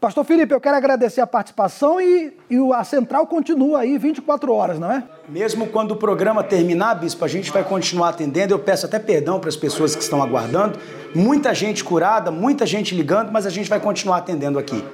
[0.00, 4.78] Pastor Felipe, eu quero agradecer a participação e, e a central continua aí 24 horas,
[4.78, 5.02] não é?
[5.28, 8.52] Mesmo quando o programa terminar, Bispo, a gente vai continuar atendendo.
[8.52, 10.78] Eu peço até perdão para as pessoas que estão aguardando.
[11.14, 14.84] Muita gente curada, muita gente ligando, mas a gente vai continuar atendendo aqui.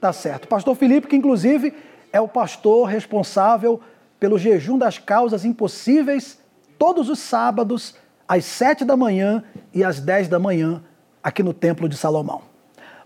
[0.00, 0.48] Tá certo.
[0.48, 1.72] Pastor Felipe, que inclusive
[2.12, 3.80] é o pastor responsável
[4.18, 6.38] pelo jejum das causas impossíveis,
[6.78, 7.94] todos os sábados,
[8.26, 10.82] às 7 da manhã e às 10 da manhã,
[11.22, 12.42] aqui no Templo de Salomão.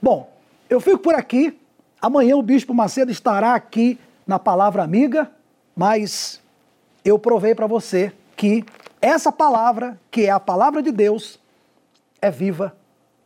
[0.01, 0.30] Bom,
[0.71, 1.59] eu fico por aqui.
[2.01, 5.31] Amanhã o Bispo Macedo estará aqui na Palavra Amiga,
[5.77, 6.41] mas
[7.05, 8.65] eu provei para você que
[9.03, 11.39] essa palavra, que é a palavra de Deus,
[12.23, 12.75] é viva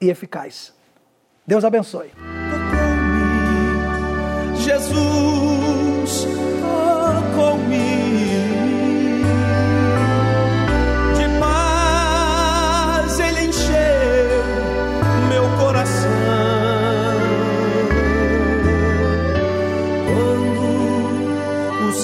[0.00, 0.72] e eficaz.
[1.46, 2.10] Deus abençoe.
[4.56, 5.33] Jesus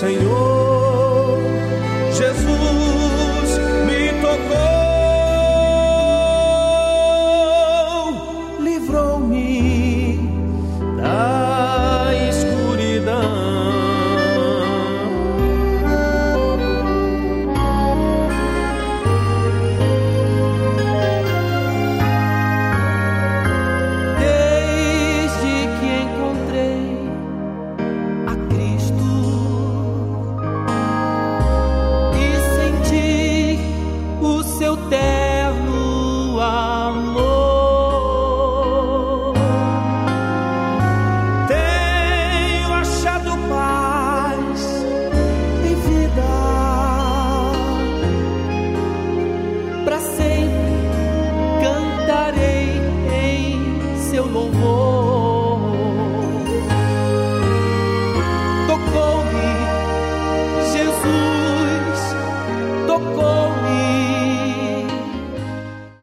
[0.00, 0.29] Senhor.